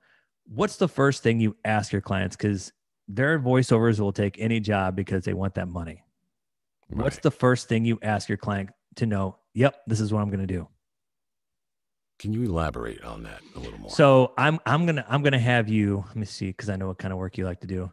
what's 0.47 0.77
the 0.77 0.89
first 0.89 1.23
thing 1.23 1.41
you 1.41 1.57
ask 1.65 1.93
your 1.93 2.03
clients? 2.03 2.37
Because 2.37 2.73
their 3.09 3.39
voiceovers 3.39 4.01
will 4.01 4.13
take 4.13 4.39
any 4.39 4.61
job 4.61 4.97
because 4.97 5.25
they 5.25 5.35
want 5.35 5.55
that 5.55 5.69
money. 5.69 6.05
What's 6.89 7.19
the 7.19 7.31
first 7.31 7.69
thing 7.69 7.85
you 7.85 7.99
ask 8.03 8.29
your 8.29 8.39
client 8.39 8.71
to 8.97 9.07
know? 9.07 9.39
Yep, 9.55 9.77
this 9.87 10.01
is 10.01 10.13
what 10.13 10.21
I'm 10.21 10.29
going 10.29 10.41
to 10.41 10.47
do. 10.47 10.69
Can 12.23 12.33
you 12.33 12.45
elaborate 12.45 13.03
on 13.03 13.25
that 13.25 13.41
a 13.57 13.59
little 13.59 13.81
more? 13.81 13.91
So 13.91 14.33
I'm 14.39 14.61
I'm 14.65 14.87
gonna 14.87 15.05
I'm 15.09 15.23
gonna 15.25 15.41
have 15.41 15.69
you 15.69 16.05
let 16.07 16.15
me 16.17 16.25
see 16.25 16.47
because 16.47 16.71
I 16.71 16.77
know 16.77 16.87
what 16.87 16.99
kind 16.99 17.13
of 17.13 17.19
work 17.19 17.37
you 17.37 17.45
like 17.45 17.61
to 17.63 17.67
do. 17.67 17.91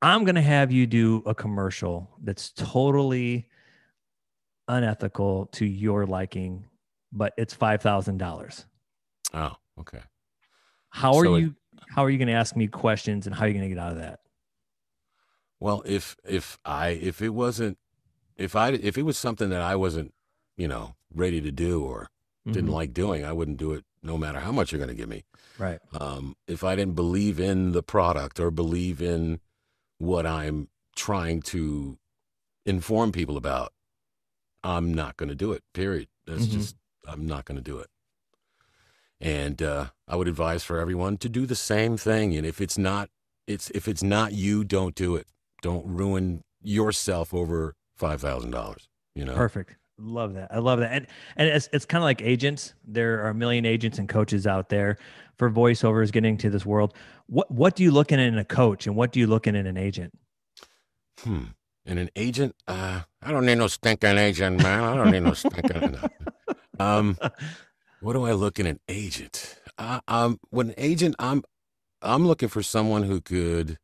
I'm 0.00 0.24
gonna 0.24 0.40
have 0.40 0.72
you 0.72 0.86
do 0.86 1.22
a 1.26 1.34
commercial 1.34 2.08
that's 2.22 2.52
totally 2.52 3.46
unethical 4.68 5.46
to 5.52 5.66
your 5.66 6.06
liking, 6.06 6.64
but 7.12 7.34
it's 7.36 7.52
five 7.52 7.82
thousand 7.82 8.16
dollars. 8.16 8.64
oh, 9.34 9.52
okay. 9.78 10.00
How 10.88 11.14
are 11.16 11.24
So 11.24 11.34
it- 11.34 11.40
you 11.42 11.54
how 11.90 12.02
are 12.04 12.10
you 12.10 12.18
gonna 12.18 12.32
ask 12.32 12.56
me 12.56 12.66
questions 12.66 13.26
and 13.26 13.34
how 13.36 13.44
are 13.44 13.48
you 13.48 13.54
gonna 13.54 13.68
get 13.68 13.78
out 13.78 13.92
of 13.92 13.98
that? 13.98 14.20
Well, 15.58 15.82
if 15.84 16.16
if 16.24 16.58
I 16.64 16.88
if 16.90 17.20
it 17.20 17.30
wasn't 17.30 17.76
if 18.36 18.56
I 18.56 18.70
if 18.70 18.96
it 18.96 19.02
was 19.02 19.18
something 19.18 19.50
that 19.50 19.60
I 19.60 19.76
wasn't, 19.76 20.14
you 20.56 20.66
know, 20.66 20.94
ready 21.14 21.42
to 21.42 21.50
do 21.52 21.84
or 21.84 22.08
didn't 22.46 22.70
Mhm. 22.70 22.72
like 22.74 22.92
doing, 22.94 23.24
I 23.24 23.32
wouldn't 23.32 23.58
do 23.58 23.72
it 23.72 23.84
no 24.02 24.16
matter 24.16 24.40
how 24.40 24.50
much 24.52 24.72
you're 24.72 24.78
going 24.78 24.88
to 24.88 24.94
give 24.94 25.08
me. 25.08 25.24
Right. 25.58 25.78
Um, 25.92 26.36
if 26.46 26.64
I 26.64 26.74
didn't 26.74 26.94
believe 26.94 27.38
in 27.38 27.72
the 27.72 27.82
product 27.82 28.40
or 28.40 28.50
believe 28.50 29.02
in 29.02 29.40
what 29.98 30.26
I'm 30.26 30.68
trying 30.96 31.42
to 31.42 31.98
inform 32.64 33.12
people 33.12 33.36
about, 33.36 33.72
I'm 34.64 34.92
not 34.94 35.16
going 35.18 35.28
to 35.28 35.34
do 35.34 35.52
it. 35.52 35.62
Period. 35.74 36.08
That's 36.26 36.46
Mhm. 36.46 36.50
just 36.52 36.76
I'm 37.06 37.26
not 37.26 37.44
going 37.44 37.56
to 37.56 37.62
do 37.62 37.78
it. 37.78 37.88
And 39.20 39.60
uh, 39.62 39.88
I 40.08 40.16
would 40.16 40.28
advise 40.28 40.64
for 40.64 40.78
everyone 40.78 41.18
to 41.18 41.28
do 41.28 41.44
the 41.46 41.54
same 41.54 41.96
thing. 41.96 42.34
And 42.36 42.46
if 42.46 42.60
it's 42.60 42.78
not, 42.78 43.10
it's 43.46 43.70
if 43.70 43.86
it's 43.88 44.02
not 44.02 44.32
you, 44.32 44.64
don't 44.64 44.94
do 44.94 45.16
it. 45.16 45.26
Don't 45.62 45.86
ruin 45.86 46.42
yourself 46.62 47.34
over 47.34 47.74
five 47.94 48.20
thousand 48.20 48.50
dollars. 48.52 48.88
You 49.14 49.24
know. 49.26 49.34
Perfect. 49.34 49.76
Love 50.00 50.34
that. 50.34 50.48
I 50.50 50.58
love 50.58 50.80
that. 50.80 50.92
And 50.92 51.06
and 51.36 51.48
it's 51.48 51.68
it's 51.72 51.84
kind 51.84 52.02
of 52.02 52.04
like 52.04 52.22
agents. 52.22 52.74
There 52.86 53.22
are 53.24 53.28
a 53.28 53.34
million 53.34 53.66
agents 53.66 53.98
and 53.98 54.08
coaches 54.08 54.46
out 54.46 54.68
there 54.68 54.96
for 55.36 55.50
voiceovers 55.50 56.10
getting 56.10 56.36
to 56.38 56.50
this 56.50 56.64
world. 56.64 56.94
What 57.26 57.50
what 57.50 57.76
do 57.76 57.82
you 57.82 57.90
look 57.90 58.10
in 58.10 58.18
in 58.18 58.38
a 58.38 58.44
coach 58.44 58.86
and 58.86 58.96
what 58.96 59.12
do 59.12 59.20
you 59.20 59.26
look 59.26 59.46
in 59.46 59.54
in 59.54 59.66
an 59.66 59.76
agent? 59.76 60.12
Hmm. 61.20 61.44
And 61.86 61.98
an 61.98 62.10
agent, 62.14 62.54
uh, 62.68 63.00
I 63.22 63.32
don't 63.32 63.46
need 63.46 63.56
no 63.56 63.66
stinking 63.66 64.18
agent, 64.18 64.62
man. 64.62 64.84
I 64.84 64.94
don't 64.94 65.10
need 65.10 65.22
no 65.22 65.34
stinking. 65.34 65.92
no. 65.92 66.08
Um, 66.78 67.18
what 68.00 68.12
do 68.12 68.24
I 68.24 68.32
look 68.32 68.58
in 68.58 68.66
an 68.66 68.80
agent? 68.88 69.58
Uh, 69.78 70.00
um, 70.06 70.40
when 70.50 70.68
an 70.68 70.74
agent, 70.78 71.16
I'm, 71.18 71.42
I'm 72.02 72.26
looking 72.26 72.48
for 72.48 72.62
someone 72.62 73.04
who 73.04 73.20
could 73.20 73.78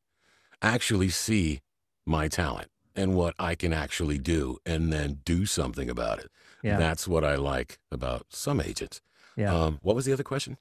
actually 0.62 1.08
see 1.08 1.60
my 2.06 2.28
talent 2.28 2.68
and 2.96 3.14
what 3.14 3.34
I 3.38 3.54
can 3.54 3.72
actually 3.72 4.18
do, 4.18 4.58
and 4.66 4.92
then 4.92 5.20
do 5.24 5.46
something 5.46 5.88
about 5.90 6.18
it. 6.18 6.30
Yeah. 6.62 6.78
That's 6.78 7.06
what 7.06 7.24
I 7.24 7.36
like 7.36 7.78
about 7.92 8.26
some 8.30 8.60
agents. 8.60 9.00
Yeah. 9.36 9.54
Um, 9.54 9.78
what 9.82 9.94
was 9.94 10.04
the 10.06 10.12
other 10.12 10.22
question? 10.24 10.56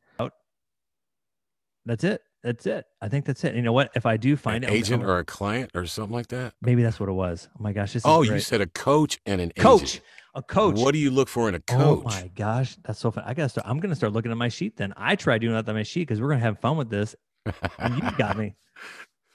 That's 1.85 2.03
it. 2.03 2.21
That's 2.43 2.65
it. 2.65 2.85
I 3.01 3.07
think 3.09 3.25
that's 3.25 3.43
it. 3.43 3.55
You 3.55 3.61
know 3.61 3.73
what? 3.73 3.91
If 3.95 4.05
I 4.05 4.17
do 4.17 4.35
find 4.35 4.63
An 4.63 4.69
it, 4.71 4.73
agent 4.75 5.01
I'm- 5.01 5.09
or 5.09 5.19
a 5.19 5.25
client 5.25 5.71
or 5.73 5.85
something 5.85 6.13
like 6.13 6.27
that? 6.27 6.53
maybe 6.61 6.83
that's 6.83 6.99
what 6.99 7.09
it 7.09 7.13
was. 7.13 7.47
Oh 7.57 7.61
my 7.63 7.73
gosh, 7.73 7.93
this 7.93 8.01
is 8.01 8.05
Oh, 8.05 8.21
you 8.21 8.39
said 8.39 8.61
a 8.61 8.67
coach 8.67 9.19
and 9.25 9.39
an 9.41 9.51
coach, 9.55 9.81
agent. 9.83 10.03
a 10.35 10.41
coach. 10.43 10.75
What 10.77 10.93
do 10.93 10.99
you 10.99 11.09
look 11.11 11.27
for 11.27 11.47
in 11.49 11.55
a 11.55 11.59
coach? 11.59 11.79
Oh 11.79 12.01
my 12.03 12.29
gosh, 12.35 12.75
that's 12.83 12.99
so 12.99 13.11
fun. 13.11 13.23
I 13.25 13.33
gotta 13.33 13.49
start. 13.49 13.67
I'm 13.67 13.79
gonna 13.79 13.95
start 13.95 14.13
looking 14.13 14.31
at 14.31 14.37
my 14.37 14.49
sheet. 14.49 14.77
Then 14.77 14.93
I 14.97 15.15
try 15.15 15.37
doing 15.37 15.53
that 15.53 15.67
on 15.67 15.75
my 15.75 15.83
sheet 15.83 16.01
because 16.01 16.21
we're 16.21 16.29
gonna 16.29 16.39
have 16.41 16.59
fun 16.59 16.77
with 16.77 16.89
this. 16.89 17.15
You 17.45 18.01
got 18.17 18.37
me. 18.37 18.55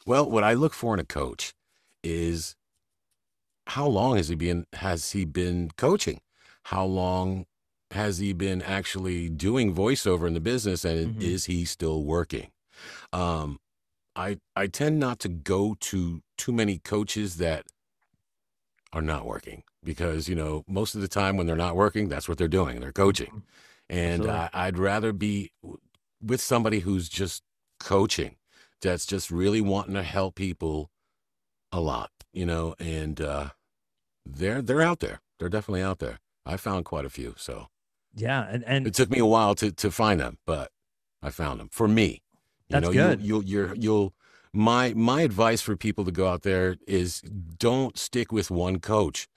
Well, 0.06 0.28
what 0.30 0.42
I 0.44 0.54
look 0.54 0.72
for 0.72 0.94
in 0.94 0.98
a 1.00 1.04
coach 1.04 1.52
is 2.02 2.56
how 3.70 3.87
long 3.87 4.16
has 4.16 4.28
he 4.28 4.35
been 4.37 4.66
has 4.74 5.12
he 5.12 5.24
been 5.24 5.70
coaching? 5.76 6.20
How 6.64 6.85
long 6.85 7.46
has 7.92 8.18
he 8.18 8.33
been 8.33 8.62
actually 8.62 9.28
doing 9.28 9.74
voiceover 9.74 10.26
in 10.26 10.35
the 10.35 10.40
business 10.40 10.85
and 10.85 11.16
Mhm. 11.16 11.22
is 11.22 11.46
he 11.46 11.64
still 11.64 12.04
working? 12.04 12.50
Um 13.12 13.61
I 14.16 14.38
I 14.56 14.66
tend 14.68 14.98
not 15.00 15.18
to 15.20 15.28
go 15.28 15.76
to 15.90 16.22
too 16.37 16.52
many 16.52 16.78
coaches 16.78 17.37
that 17.38 17.66
are 18.92 19.02
not 19.02 19.24
working 19.26 19.62
because, 19.85 20.28
you 20.28 20.35
know, 20.35 20.64
most 20.66 20.94
of 20.94 21.00
the 21.00 21.09
time 21.09 21.37
when 21.37 21.46
they're 21.46 21.56
not 21.56 21.76
working, 21.76 22.09
that's 22.09 22.28
what 22.28 22.38
they're 22.38 22.48
doing. 22.48 22.80
They're 22.80 22.92
coaching. 22.92 23.42
And 23.88 24.22
Absolutely. 24.22 24.30
I, 24.37 24.50
I'd 24.52 24.78
rather 24.78 25.12
be 25.12 25.52
with 26.22 26.40
somebody 26.40 26.80
who's 26.80 27.09
just 27.09 27.42
coaching, 27.78 28.37
that's 28.83 29.06
just 29.06 29.30
really 29.30 29.61
wanting 29.61 29.94
to 29.94 30.02
help 30.02 30.35
people 30.35 30.90
a 31.72 31.80
lot, 31.80 32.11
you 32.33 32.46
know, 32.46 32.74
and 32.78 33.20
uh, 33.20 33.50
they're 34.37 34.62
they're 34.62 34.83
out 34.83 35.01
there. 35.01 35.21
They're 35.38 35.49
definitely 35.49 35.83
out 35.83 35.99
there. 35.99 36.21
I 36.47 36.57
found 36.57 36.85
quite 36.85 37.05
a 37.05 37.11
few, 37.11 37.35
so 37.37 37.69
Yeah, 38.14 38.47
and 38.49 38.64
and 38.64 38.87
it 38.87 38.95
took 38.95 39.11
me 39.11 39.19
a 39.19 39.27
while 39.27 39.55
to 39.57 39.71
to 39.73 39.90
find 39.90 40.21
them, 40.21 40.38
but 40.47 40.71
I 41.23 41.31
found 41.31 41.61
them 41.61 41.69
for 41.71 41.88
me. 41.88 42.23
You 42.69 42.75
That's 42.75 42.87
know, 42.87 42.93
good. 42.93 43.21
You'll, 43.23 43.43
you'll 43.43 43.45
you're 43.45 43.75
you'll 43.75 44.14
my 44.53 44.95
my 44.95 45.23
advice 45.23 45.61
for 45.62 45.77
people 45.77 46.05
to 46.05 46.12
go 46.12 46.29
out 46.29 46.43
there 46.43 46.77
is 46.87 47.21
don't 47.23 47.99
stick 47.99 48.33
with 48.33 48.51
one 48.51 48.81
coach. 48.81 49.29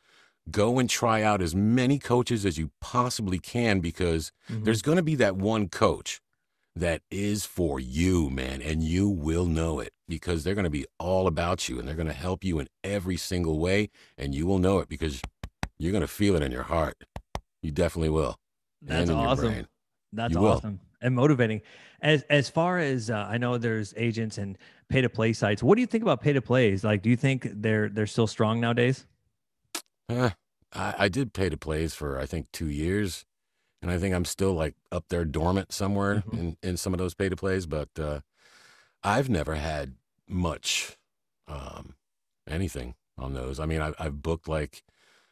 Go 0.52 0.80
and 0.80 0.90
try 0.90 1.24
out 1.24 1.42
as 1.42 1.56
many 1.56 2.00
coaches 2.00 2.46
as 2.46 2.58
you 2.58 2.72
possibly 2.82 3.40
can 3.40 3.80
because 3.82 4.32
Mhm. 4.50 4.64
there's 4.66 4.82
going 4.82 4.98
to 4.98 5.04
be 5.04 5.16
that 5.16 5.36
one 5.38 5.70
coach 5.70 6.22
that 6.76 7.02
is 7.12 7.46
for 7.46 7.80
you, 7.80 8.30
man, 8.30 8.62
and 8.62 8.84
you 8.84 9.08
will 9.10 9.46
know 9.46 9.80
it 9.80 9.92
because 10.08 10.44
they're 10.44 10.56
going 10.56 10.64
to 10.64 10.70
be 10.70 10.86
all 11.00 11.28
about 11.28 11.70
you 11.70 11.80
and 11.80 11.88
they're 11.88 11.96
going 11.96 12.08
to 12.08 12.14
help 12.14 12.44
you 12.44 12.60
in 12.60 12.68
every 12.84 13.18
single 13.18 13.60
way, 13.60 13.90
and 14.18 14.34
you 14.34 14.46
will 14.46 14.60
know 14.60 14.80
it 14.80 14.90
because 14.90 15.22
you're 15.78 15.92
going 15.92 16.02
to 16.02 16.08
feel 16.08 16.36
it 16.36 16.44
in 16.44 16.52
your 16.52 16.64
heart. 16.64 16.96
You 17.62 17.72
definitely 17.72 18.10
will. 18.10 18.36
That's 18.82 19.10
awesome. 19.10 19.68
That's 20.12 20.34
you 20.34 20.46
awesome 20.46 20.72
will. 20.72 20.80
and 21.02 21.16
motivating. 21.16 21.62
As 22.02 22.24
as 22.24 22.50
far 22.50 22.80
as 22.80 23.10
uh, 23.10 23.28
I 23.30 23.38
know, 23.38 23.58
there's 23.58 23.94
agents 23.96 24.38
and 24.38 24.58
pay 24.90 25.02
to 25.02 25.10
play 25.10 25.34
sites. 25.34 25.64
What 25.64 25.76
do 25.76 25.82
you 25.82 25.88
think 25.88 26.04
about 26.04 26.22
pay 26.22 26.34
to 26.34 26.42
plays? 26.42 26.84
Like, 26.84 27.02
do 27.02 27.10
you 27.10 27.16
think 27.16 27.48
they're 27.52 27.90
they're 27.90 28.08
still 28.08 28.28
strong 28.28 28.60
nowadays? 28.60 29.06
Uh, 30.10 30.32
I, 30.74 30.96
I 31.00 31.10
did 31.10 31.34
pay 31.34 31.50
to 31.50 31.58
plays 31.58 31.94
for 31.94 32.20
I 32.20 32.26
think 32.26 32.48
two 32.52 32.68
years, 32.68 33.26
and 33.84 33.92
I 33.92 33.98
think 33.98 34.16
I'm 34.16 34.26
still 34.26 34.54
like 34.54 34.76
up 34.94 35.10
there 35.10 35.26
dormant 35.26 35.74
somewhere 35.74 36.24
mm-hmm. 36.26 36.38
in 36.38 36.58
in 36.64 36.78
some 36.78 36.94
of 36.94 37.00
those 37.00 37.14
pay 37.14 37.30
to 37.30 37.36
plays. 37.36 37.68
But 37.68 37.90
uh, 38.00 38.22
I've 39.04 39.30
never 39.30 39.56
had 39.56 39.96
much 40.28 40.98
um, 41.48 41.96
anything 42.48 42.96
on 43.18 43.34
those. 43.34 43.60
I 43.60 43.66
mean, 43.66 43.82
I, 43.82 43.94
I've 44.00 44.24
booked 44.24 44.48
like 44.48 44.84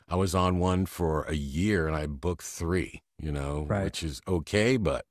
I 0.07 0.17
was 0.17 0.35
on 0.35 0.59
one 0.59 0.85
for 0.85 1.23
a 1.23 1.33
year, 1.33 1.87
and 1.87 1.95
I 1.95 2.05
booked 2.05 2.43
three. 2.43 3.01
You 3.17 3.31
know, 3.31 3.65
right. 3.69 3.85
which 3.85 4.03
is 4.03 4.21
okay, 4.27 4.75
but 4.75 5.05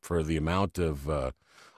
for 0.00 0.22
the 0.22 0.36
amount 0.36 0.78
of 0.78 1.08
uh, 1.08 1.32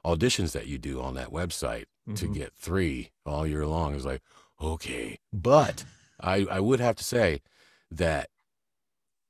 auditions 0.05 0.53
that 0.53 0.69
you 0.69 0.79
do 0.79 1.01
on 1.01 1.15
that 1.15 1.33
website 1.33 1.87
mm-hmm. 2.09 2.15
to 2.15 2.29
get 2.29 2.55
three 2.55 3.11
all 3.25 3.47
year 3.47 3.67
long 3.67 3.95
is 3.95 4.07
like 4.07 4.23
okay. 4.61 5.19
But 5.33 5.85
I 6.21 6.47
I 6.49 6.61
would 6.61 6.79
have 6.79 6.95
to 6.97 7.05
say 7.05 7.43
that 7.91 8.31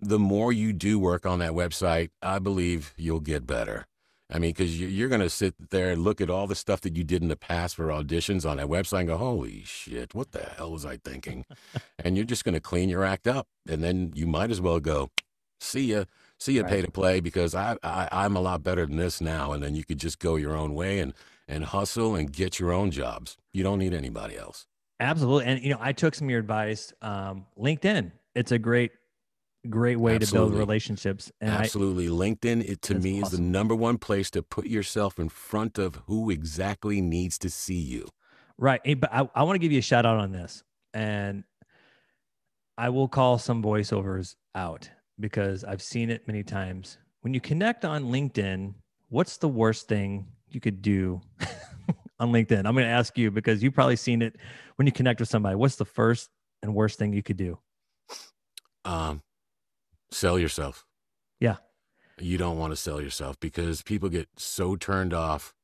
the 0.01 0.19
more 0.19 0.53
you 0.53 0.73
do 0.73 0.99
work 0.99 1.27
on 1.27 1.39
that 1.39 1.53
website, 1.53 2.11
I 2.23 2.39
believe 2.39 2.95
you'll 2.97 3.21
get 3.21 3.47
better. 3.47 3.87
I 4.29 4.41
mean, 4.41 4.51
because 4.51 4.81
you're 4.81 5.09
going 5.09 5.21
to 5.21 5.31
sit 5.31 5.55
there 5.71 5.93
and 5.93 6.03
look 6.03 6.21
at 6.21 6.31
all 6.31 6.49
the 6.49 6.57
stuff 6.57 6.81
that 6.81 6.97
you 6.97 7.05
did 7.05 7.23
in 7.23 7.29
the 7.29 7.37
past 7.37 7.77
for 7.77 7.87
auditions 7.87 8.49
on 8.49 8.57
that 8.57 8.67
website 8.67 9.01
and 9.01 9.09
go, 9.09 9.17
holy 9.17 9.63
shit, 9.65 10.15
what 10.15 10.33
the 10.33 10.43
hell 10.43 10.73
was 10.73 10.85
I 10.85 10.97
thinking? 10.97 11.45
and 12.05 12.17
you're 12.17 12.27
just 12.27 12.45
going 12.45 12.55
to 12.55 12.61
clean 12.61 12.89
your 12.89 13.05
act 13.05 13.29
up. 13.29 13.47
And 13.69 13.85
then 13.85 14.13
you 14.17 14.27
might 14.27 14.51
as 14.51 14.61
well 14.61 14.81
go, 14.81 15.11
see 15.61 15.93
ya, 15.93 16.05
see 16.41 16.55
ya 16.55 16.63
right. 16.63 16.71
pay 16.71 16.83
to 16.83 16.91
play 16.91 17.21
because 17.21 17.55
I, 17.55 17.77
I, 17.85 18.09
I'm 18.11 18.35
a 18.35 18.41
lot 18.41 18.65
better 18.65 18.85
than 18.85 18.97
this 18.97 19.21
now. 19.21 19.53
And 19.53 19.63
then 19.63 19.77
you 19.77 19.85
could 19.85 19.99
just 19.99 20.19
go 20.19 20.35
your 20.35 20.57
own 20.57 20.75
way 20.75 20.99
and, 20.99 21.15
and 21.47 21.65
hustle 21.65 22.17
and 22.17 22.33
get 22.33 22.59
your 22.59 22.73
own 22.73 22.91
jobs. 22.91 23.37
You 23.53 23.63
don't 23.63 23.79
need 23.79 23.95
anybody 23.95 24.37
else. 24.37 24.67
Absolutely. 24.99 25.45
And, 25.45 25.63
you 25.63 25.71
know, 25.71 25.79
I 25.81 25.93
took 25.93 26.17
some 26.17 26.27
of 26.27 26.31
your 26.31 26.41
advice. 26.41 26.93
Um, 27.01 27.47
LinkedIn, 27.57 28.11
it's 28.35 28.51
a 28.51 28.59
great 28.59 28.91
great 29.67 29.97
way 29.97 30.15
Absolutely. 30.17 30.49
to 30.49 30.51
build 30.51 30.59
relationships. 30.59 31.33
And 31.41 31.51
Absolutely. 31.51 32.07
I, 32.07 32.11
LinkedIn, 32.11 32.69
it 32.69 32.83
to 32.83 32.95
me 32.95 33.21
awesome. 33.21 33.25
is 33.25 33.31
the 33.39 33.43
number 33.43 33.75
one 33.75 33.99
place 33.99 34.31
to 34.33 34.43
put 34.43 34.67
yourself 34.67 35.19
in 35.19 35.29
front 35.29 35.79
of 35.79 35.97
who 36.07 36.31
exactly 36.31 37.01
needs 37.01 37.39
to 37.39 37.51
see 37.51 37.75
you. 37.75 38.09
Right. 38.59 38.81
But 38.99 39.13
I, 39.13 39.29
I 39.35 39.43
want 39.43 39.57
to 39.57 39.59
give 39.59 39.73
you 39.73 39.79
a 39.79 39.83
shout 39.83 40.07
out 40.07 40.19
on 40.19 40.33
this. 40.33 40.63
And 40.95 41.45
I 42.79 42.89
will 42.89 43.09
call 43.09 43.39
some 43.39 43.63
voiceovers 43.63 44.37
out 44.55 44.89
because 45.19 45.65
I've 45.65 45.83
seen 45.83 46.11
it 46.11 46.27
many 46.27 46.43
times. 46.43 46.99
When 47.23 47.35
you 47.35 47.41
connect 47.41 47.85
on 47.85 48.05
LinkedIn, 48.05 48.75
what's 49.09 49.37
the 49.39 49.49
worst 49.49 49.89
thing 49.89 50.27
you 50.49 50.61
could 50.61 50.83
do 50.83 51.21
on 52.21 52.33
LinkedIn? 52.33 52.59
I'm 52.59 52.75
going 52.75 52.87
to 52.87 52.93
ask 52.93 53.17
you 53.19 53.31
because 53.31 53.63
you've 53.63 53.75
probably 53.75 53.97
seen 53.97 54.23
it 54.23 54.37
when 54.77 54.87
you 54.87 54.93
connect 54.93 55.21
with 55.21 55.29
somebody. 55.29 55.57
What's 55.57 55.77
the 55.77 55.85
first 55.85 56.31
and 56.63 56.75
worst 56.75 56.99
thing 56.99 57.13
you 57.13 57.23
could 57.23 57.37
do? 57.37 57.59
Um, 58.85 59.23
sell 60.11 60.39
yourself. 60.39 60.85
Yeah. 61.41 61.57
You 62.19 62.39
don't 62.39 62.59
want 62.59 62.73
to 62.73 62.77
sell 62.77 63.01
yourself 63.01 63.39
because 63.41 63.83
people 63.83 64.09
get 64.09 64.29
so 64.37 64.77
turned 64.77 65.13
off 65.13 65.55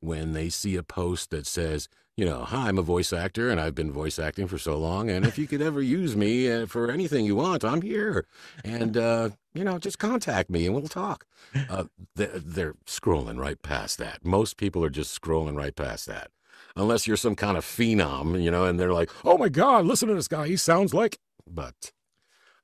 when 0.00 0.32
they 0.32 0.48
see 0.48 0.76
a 0.76 0.82
post 0.82 1.30
that 1.30 1.46
says, 1.46 1.88
you 2.16 2.24
know, 2.24 2.44
hi, 2.44 2.68
I'm 2.68 2.78
a 2.78 2.82
voice 2.82 3.12
actor 3.12 3.48
and 3.50 3.60
I've 3.60 3.74
been 3.74 3.92
voice 3.92 4.18
acting 4.18 4.46
for 4.46 4.58
so 4.58 4.76
long. 4.76 5.08
And 5.08 5.24
if 5.24 5.38
you 5.38 5.46
could 5.46 5.62
ever 5.62 5.80
use 5.80 6.16
me 6.16 6.50
uh, 6.50 6.66
for 6.66 6.90
anything 6.90 7.24
you 7.24 7.36
want, 7.36 7.64
I'm 7.64 7.82
here. 7.82 8.26
And, 8.64 8.96
uh, 8.96 9.30
you 9.54 9.64
know, 9.64 9.78
just 9.78 9.98
contact 9.98 10.50
me 10.50 10.66
and 10.66 10.74
we'll 10.74 10.88
talk. 10.88 11.24
Uh, 11.68 11.84
they're, 12.16 12.38
they're 12.38 12.74
scrolling 12.86 13.38
right 13.38 13.60
past 13.62 13.98
that. 13.98 14.24
Most 14.24 14.56
people 14.56 14.84
are 14.84 14.90
just 14.90 15.18
scrolling 15.18 15.56
right 15.56 15.74
past 15.74 16.06
that. 16.06 16.30
Unless 16.76 17.06
you're 17.06 17.16
some 17.16 17.36
kind 17.36 17.56
of 17.56 17.64
phenom, 17.64 18.42
you 18.42 18.50
know, 18.50 18.64
and 18.64 18.78
they're 18.78 18.92
like, 18.92 19.10
oh 19.24 19.38
my 19.38 19.48
God, 19.48 19.86
listen 19.86 20.08
to 20.08 20.14
this 20.14 20.28
guy. 20.28 20.46
He 20.46 20.56
sounds 20.56 20.92
like. 20.92 21.18
But 21.46 21.92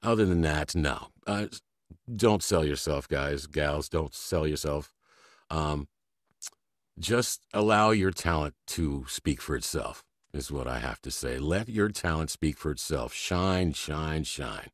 other 0.02 0.24
than 0.24 0.42
that, 0.42 0.74
no. 0.74 1.08
Uh, 1.26 1.46
don't 2.14 2.42
sell 2.42 2.64
yourself, 2.64 3.08
guys, 3.08 3.46
gals. 3.46 3.88
Don't 3.88 4.14
sell 4.14 4.46
yourself. 4.46 4.92
Um, 5.50 5.88
just 6.98 7.42
allow 7.52 7.90
your 7.90 8.10
talent 8.10 8.54
to 8.68 9.04
speak 9.08 9.40
for 9.40 9.56
itself, 9.56 10.02
is 10.32 10.50
what 10.50 10.66
I 10.66 10.78
have 10.78 11.00
to 11.02 11.10
say. 11.10 11.38
Let 11.38 11.68
your 11.68 11.88
talent 11.88 12.30
speak 12.30 12.56
for 12.56 12.70
itself. 12.70 13.12
Shine, 13.12 13.72
shine, 13.72 14.24
shine. 14.24 14.70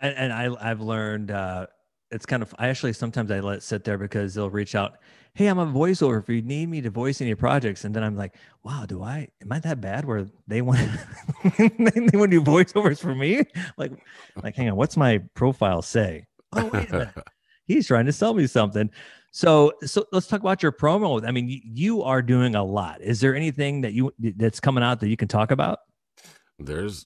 And, 0.00 0.14
and 0.16 0.32
I, 0.32 0.70
I've 0.70 0.80
learned 0.80 1.30
uh, 1.30 1.66
it's 2.10 2.26
kind 2.26 2.42
of, 2.42 2.54
I 2.58 2.68
actually 2.68 2.92
sometimes 2.92 3.30
I 3.30 3.40
let 3.40 3.58
it 3.58 3.62
sit 3.62 3.84
there 3.84 3.98
because 3.98 4.34
they'll 4.34 4.50
reach 4.50 4.74
out 4.74 4.98
hey, 5.36 5.48
I'm 5.48 5.58
a 5.58 5.66
voiceover 5.66 6.18
if 6.18 6.30
you 6.30 6.40
need 6.40 6.70
me 6.70 6.80
to 6.80 6.88
voice 6.88 7.20
any 7.20 7.34
projects. 7.34 7.84
And 7.84 7.94
then 7.94 8.02
I'm 8.02 8.16
like, 8.16 8.34
wow, 8.62 8.86
do 8.88 9.02
I, 9.02 9.28
am 9.42 9.52
I 9.52 9.58
that 9.60 9.82
bad 9.82 10.06
where 10.06 10.26
they 10.48 10.62
want, 10.62 10.78
they 11.58 11.70
want 11.78 12.10
to 12.10 12.26
do 12.28 12.42
voiceovers 12.42 12.98
for 12.98 13.14
me? 13.14 13.42
Like, 13.76 13.92
like, 14.42 14.56
hang 14.56 14.70
on, 14.70 14.76
what's 14.76 14.96
my 14.96 15.18
profile 15.34 15.82
say? 15.82 16.26
Oh, 16.54 16.64
wait 16.72 16.88
a 16.88 16.92
minute. 16.92 17.14
He's 17.66 17.86
trying 17.86 18.06
to 18.06 18.12
sell 18.12 18.32
me 18.32 18.46
something. 18.46 18.90
So, 19.30 19.72
so 19.84 20.06
let's 20.10 20.26
talk 20.26 20.40
about 20.40 20.62
your 20.62 20.72
promo. 20.72 21.22
I 21.26 21.32
mean, 21.32 21.60
you 21.62 22.02
are 22.02 22.22
doing 22.22 22.54
a 22.54 22.64
lot. 22.64 23.02
Is 23.02 23.20
there 23.20 23.36
anything 23.36 23.82
that 23.82 23.92
you, 23.92 24.14
that's 24.18 24.58
coming 24.58 24.82
out 24.82 25.00
that 25.00 25.08
you 25.08 25.18
can 25.18 25.28
talk 25.28 25.50
about? 25.50 25.80
There's 26.58 27.04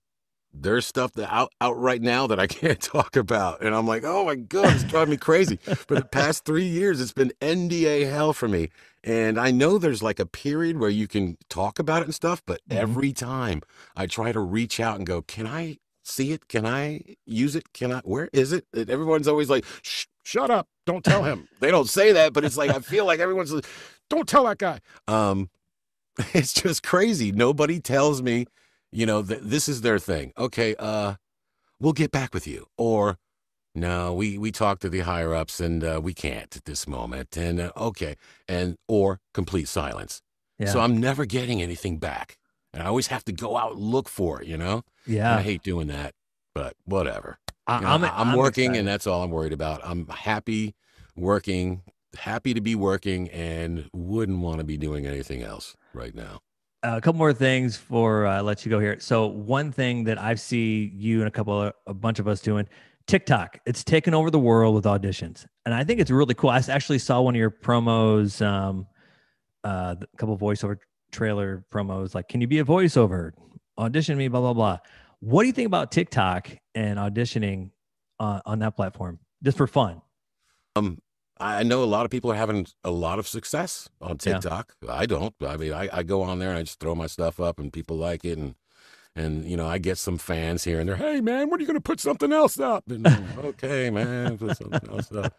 there's 0.52 0.86
stuff 0.86 1.12
that 1.12 1.32
out, 1.32 1.52
out 1.60 1.78
right 1.78 2.02
now 2.02 2.26
that 2.26 2.40
I 2.40 2.46
can't 2.48 2.80
talk 2.80 3.16
about. 3.16 3.62
And 3.62 3.74
I'm 3.74 3.86
like, 3.86 4.04
oh 4.04 4.24
my 4.24 4.34
God, 4.34 4.74
it's 4.74 4.84
driving 4.84 5.12
me 5.12 5.16
crazy. 5.16 5.56
For 5.56 5.94
the 5.94 6.04
past 6.12 6.44
three 6.44 6.66
years, 6.66 7.00
it's 7.00 7.12
been 7.12 7.32
NDA 7.40 8.10
hell 8.10 8.32
for 8.32 8.48
me. 8.48 8.70
And 9.02 9.40
I 9.40 9.50
know 9.50 9.78
there's 9.78 10.02
like 10.02 10.18
a 10.18 10.26
period 10.26 10.78
where 10.78 10.90
you 10.90 11.08
can 11.08 11.38
talk 11.48 11.78
about 11.78 12.02
it 12.02 12.06
and 12.06 12.14
stuff, 12.14 12.42
but 12.44 12.60
mm-hmm. 12.68 12.78
every 12.78 13.12
time 13.12 13.62
I 13.96 14.06
try 14.06 14.32
to 14.32 14.40
reach 14.40 14.78
out 14.78 14.96
and 14.96 15.06
go, 15.06 15.22
can 15.22 15.46
I 15.46 15.78
see 16.02 16.32
it? 16.32 16.48
Can 16.48 16.66
I 16.66 17.16
use 17.24 17.56
it? 17.56 17.72
Can 17.72 17.92
I, 17.92 18.00
where 18.00 18.28
is 18.32 18.52
it? 18.52 18.66
And 18.74 18.90
everyone's 18.90 19.28
always 19.28 19.48
like, 19.48 19.64
Shh, 19.82 20.06
shut 20.24 20.50
up. 20.50 20.68
Don't 20.86 21.04
tell 21.04 21.22
him. 21.22 21.48
they 21.60 21.70
don't 21.70 21.88
say 21.88 22.12
that, 22.12 22.32
but 22.32 22.44
it's 22.44 22.56
like, 22.56 22.70
I 22.70 22.80
feel 22.80 23.06
like 23.06 23.20
everyone's 23.20 23.52
like, 23.52 23.66
don't 24.08 24.28
tell 24.28 24.44
that 24.44 24.58
guy. 24.58 24.80
Um, 25.08 25.48
it's 26.34 26.52
just 26.52 26.82
crazy. 26.82 27.32
Nobody 27.32 27.80
tells 27.80 28.22
me 28.22 28.46
you 28.92 29.06
know, 29.06 29.22
th- 29.22 29.40
this 29.42 29.68
is 29.68 29.82
their 29.82 29.98
thing. 29.98 30.32
Okay, 30.36 30.74
uh, 30.78 31.14
we'll 31.78 31.92
get 31.92 32.10
back 32.10 32.34
with 32.34 32.46
you. 32.46 32.66
Or, 32.76 33.18
no, 33.74 34.14
we, 34.14 34.38
we 34.38 34.50
talked 34.50 34.82
to 34.82 34.88
the 34.88 35.00
higher 35.00 35.34
ups 35.34 35.60
and 35.60 35.84
uh, 35.84 36.00
we 36.02 36.14
can't 36.14 36.54
at 36.56 36.64
this 36.64 36.88
moment. 36.88 37.36
And 37.36 37.60
uh, 37.60 37.72
okay, 37.76 38.16
and 38.48 38.76
or 38.88 39.20
complete 39.32 39.68
silence. 39.68 40.22
Yeah. 40.58 40.66
So 40.66 40.80
I'm 40.80 40.98
never 40.98 41.24
getting 41.24 41.62
anything 41.62 41.98
back, 41.98 42.36
and 42.72 42.82
I 42.82 42.86
always 42.86 43.06
have 43.06 43.24
to 43.24 43.32
go 43.32 43.56
out 43.56 43.72
and 43.72 43.80
look 43.80 44.08
for 44.08 44.42
it. 44.42 44.48
You 44.48 44.58
know. 44.58 44.82
Yeah. 45.06 45.30
And 45.30 45.40
I 45.40 45.42
hate 45.42 45.62
doing 45.62 45.86
that, 45.86 46.12
but 46.54 46.74
whatever. 46.84 47.38
I, 47.66 47.76
you 47.76 47.82
know, 47.82 47.88
I'm, 47.88 48.04
I'm, 48.04 48.12
I'm 48.14 48.36
working, 48.36 48.64
excited. 48.64 48.78
and 48.80 48.88
that's 48.88 49.06
all 49.06 49.22
I'm 49.22 49.30
worried 49.30 49.52
about. 49.52 49.80
I'm 49.84 50.06
happy 50.08 50.74
working, 51.16 51.82
happy 52.18 52.52
to 52.52 52.60
be 52.60 52.74
working, 52.74 53.30
and 53.30 53.88
wouldn't 53.94 54.40
want 54.40 54.58
to 54.58 54.64
be 54.64 54.76
doing 54.76 55.06
anything 55.06 55.42
else 55.42 55.76
right 55.94 56.14
now 56.14 56.40
a 56.82 57.00
couple 57.00 57.18
more 57.18 57.32
things 57.32 57.76
for 57.76 58.26
uh, 58.26 58.42
let 58.42 58.64
you 58.64 58.70
go 58.70 58.78
here. 58.78 58.98
So 59.00 59.26
one 59.26 59.72
thing 59.72 60.04
that 60.04 60.18
I 60.18 60.34
see 60.34 60.90
you 60.94 61.20
and 61.20 61.28
a 61.28 61.30
couple 61.30 61.60
of, 61.60 61.72
a 61.86 61.94
bunch 61.94 62.18
of 62.18 62.26
us 62.26 62.40
doing 62.40 62.68
TikTok. 63.06 63.58
It's 63.66 63.82
taken 63.82 64.14
over 64.14 64.30
the 64.30 64.38
world 64.38 64.74
with 64.74 64.84
auditions, 64.84 65.44
and 65.66 65.74
I 65.74 65.82
think 65.82 66.00
it's 66.00 66.12
really 66.12 66.34
cool. 66.34 66.50
I 66.50 66.62
actually 66.68 66.98
saw 66.98 67.20
one 67.20 67.34
of 67.34 67.38
your 67.38 67.50
promos, 67.50 68.44
um, 68.44 68.86
uh, 69.64 69.96
a 70.00 70.16
couple 70.16 70.38
voiceover 70.38 70.78
trailer 71.10 71.64
promos. 71.72 72.14
Like, 72.14 72.28
can 72.28 72.40
you 72.40 72.46
be 72.46 72.60
a 72.60 72.64
voiceover? 72.64 73.32
Audition 73.78 74.16
me, 74.16 74.28
blah 74.28 74.40
blah 74.40 74.52
blah. 74.52 74.78
What 75.18 75.42
do 75.42 75.48
you 75.48 75.52
think 75.52 75.66
about 75.66 75.90
TikTok 75.90 76.50
and 76.74 76.98
auditioning 76.98 77.70
uh, 78.20 78.40
on 78.46 78.60
that 78.60 78.76
platform, 78.76 79.18
just 79.42 79.56
for 79.56 79.66
fun? 79.66 80.00
Um, 80.76 81.02
I 81.40 81.62
know 81.62 81.82
a 81.82 81.86
lot 81.86 82.04
of 82.04 82.10
people 82.10 82.30
are 82.30 82.36
having 82.36 82.66
a 82.84 82.90
lot 82.90 83.18
of 83.18 83.26
success 83.26 83.88
on 84.00 84.18
TikTok. 84.18 84.74
Yeah. 84.82 84.92
I 84.92 85.06
don't. 85.06 85.34
I 85.44 85.56
mean, 85.56 85.72
I, 85.72 85.88
I 85.92 86.02
go 86.02 86.22
on 86.22 86.38
there 86.38 86.50
and 86.50 86.58
I 86.58 86.62
just 86.62 86.80
throw 86.80 86.94
my 86.94 87.06
stuff 87.06 87.40
up, 87.40 87.58
and 87.58 87.72
people 87.72 87.96
like 87.96 88.24
it, 88.24 88.38
and 88.38 88.54
and 89.16 89.44
you 89.44 89.56
know, 89.56 89.66
I 89.66 89.78
get 89.78 89.98
some 89.98 90.18
fans 90.18 90.64
here 90.64 90.78
and 90.78 90.88
there. 90.88 90.96
Hey, 90.96 91.20
man, 91.20 91.50
when 91.50 91.58
are 91.58 91.62
you 91.62 91.66
going 91.66 91.76
to 91.76 91.80
put 91.80 91.98
something 91.98 92.32
else 92.32 92.60
up? 92.60 92.84
And 92.88 93.06
okay, 93.38 93.90
man, 93.90 94.38
put 94.38 94.56
something 94.56 94.88
else 94.88 95.10
up. 95.12 95.34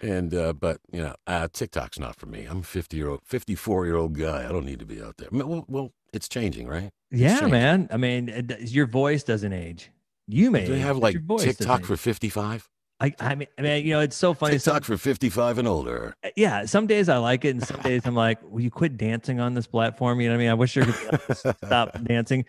And 0.00 0.34
uh, 0.34 0.54
but 0.54 0.78
you 0.90 1.02
know, 1.02 1.14
uh, 1.26 1.48
TikTok's 1.52 1.98
not 1.98 2.16
for 2.16 2.26
me. 2.26 2.46
I'm 2.46 2.60
a 2.60 2.64
fifty 2.64 2.96
year 2.96 3.10
old, 3.10 3.20
fifty 3.24 3.54
four 3.54 3.86
year 3.86 3.96
old 3.96 4.18
guy. 4.18 4.44
I 4.48 4.48
don't 4.48 4.66
need 4.66 4.80
to 4.80 4.86
be 4.86 5.00
out 5.00 5.18
there. 5.18 5.28
Well, 5.30 5.64
well 5.68 5.92
it's 6.12 6.28
changing, 6.28 6.66
right? 6.66 6.90
It's 7.10 7.20
yeah, 7.20 7.34
changing. 7.34 7.50
man. 7.50 7.88
I 7.92 7.96
mean, 7.96 8.28
it, 8.28 8.70
your 8.70 8.86
voice 8.86 9.22
doesn't 9.22 9.52
age. 9.52 9.90
You 10.26 10.50
may. 10.50 10.66
Do 10.66 10.72
they 10.72 10.80
have 10.80 10.98
like 10.98 11.16
TikTok 11.38 11.84
for 11.84 11.96
fifty 11.96 12.28
five? 12.28 12.68
I, 13.02 13.12
I 13.18 13.34
mean, 13.34 13.48
I 13.58 13.62
mean, 13.62 13.84
you 13.84 13.92
know, 13.94 14.00
it's 14.00 14.14
so 14.16 14.32
funny. 14.32 14.54
TikTok 14.54 14.84
for 14.84 14.96
55 14.96 15.58
and 15.58 15.66
older. 15.66 16.14
yeah, 16.36 16.64
some 16.66 16.86
days 16.86 17.08
I 17.08 17.16
like 17.18 17.44
it, 17.44 17.48
and 17.50 17.66
some 17.66 17.80
days 17.80 18.02
I'm 18.06 18.14
like, 18.14 18.38
"Will 18.44 18.60
you 18.60 18.70
quit 18.70 18.96
dancing 18.96 19.40
on 19.40 19.54
this 19.54 19.66
platform?" 19.66 20.20
You 20.20 20.28
know 20.28 20.34
what 20.34 20.40
I 20.40 20.44
mean? 20.44 20.50
I 20.50 20.54
wish 20.54 20.76
you 20.76 20.84
could 20.84 21.36
stop 21.64 22.00
dancing. 22.04 22.44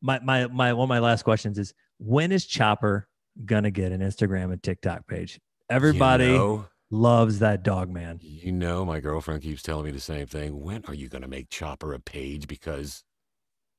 My 0.00 0.18
my 0.20 0.46
my 0.46 0.72
one 0.72 0.84
of 0.84 0.88
my 0.88 0.98
last 1.00 1.24
questions 1.24 1.58
is: 1.58 1.74
When 1.98 2.32
is 2.32 2.46
Chopper 2.46 3.06
gonna 3.44 3.70
get 3.70 3.92
an 3.92 4.00
Instagram 4.00 4.50
and 4.52 4.62
TikTok 4.62 5.06
page? 5.06 5.38
Everybody 5.68 6.24
You 6.28 6.32
know, 6.32 6.66
loves 6.90 7.40
that 7.40 7.62
dog 7.62 7.90
man. 7.90 8.18
you 8.22 8.50
know, 8.50 8.86
my 8.86 9.00
girlfriend 9.00 9.42
keeps 9.42 9.62
telling 9.62 9.84
me 9.84 9.90
the 9.90 10.00
same 10.00 10.26
thing. 10.26 10.62
When 10.62 10.82
are 10.88 10.94
you 10.94 11.10
going 11.10 11.20
to 11.20 11.28
make 11.28 11.50
Chopper 11.50 11.92
a 11.92 12.00
page? 12.00 12.48
Because 12.48 13.04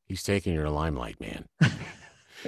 he's 0.06 0.22
taking 0.22 0.54
your 0.54 0.70
limelight, 0.70 1.20
man. 1.20 1.46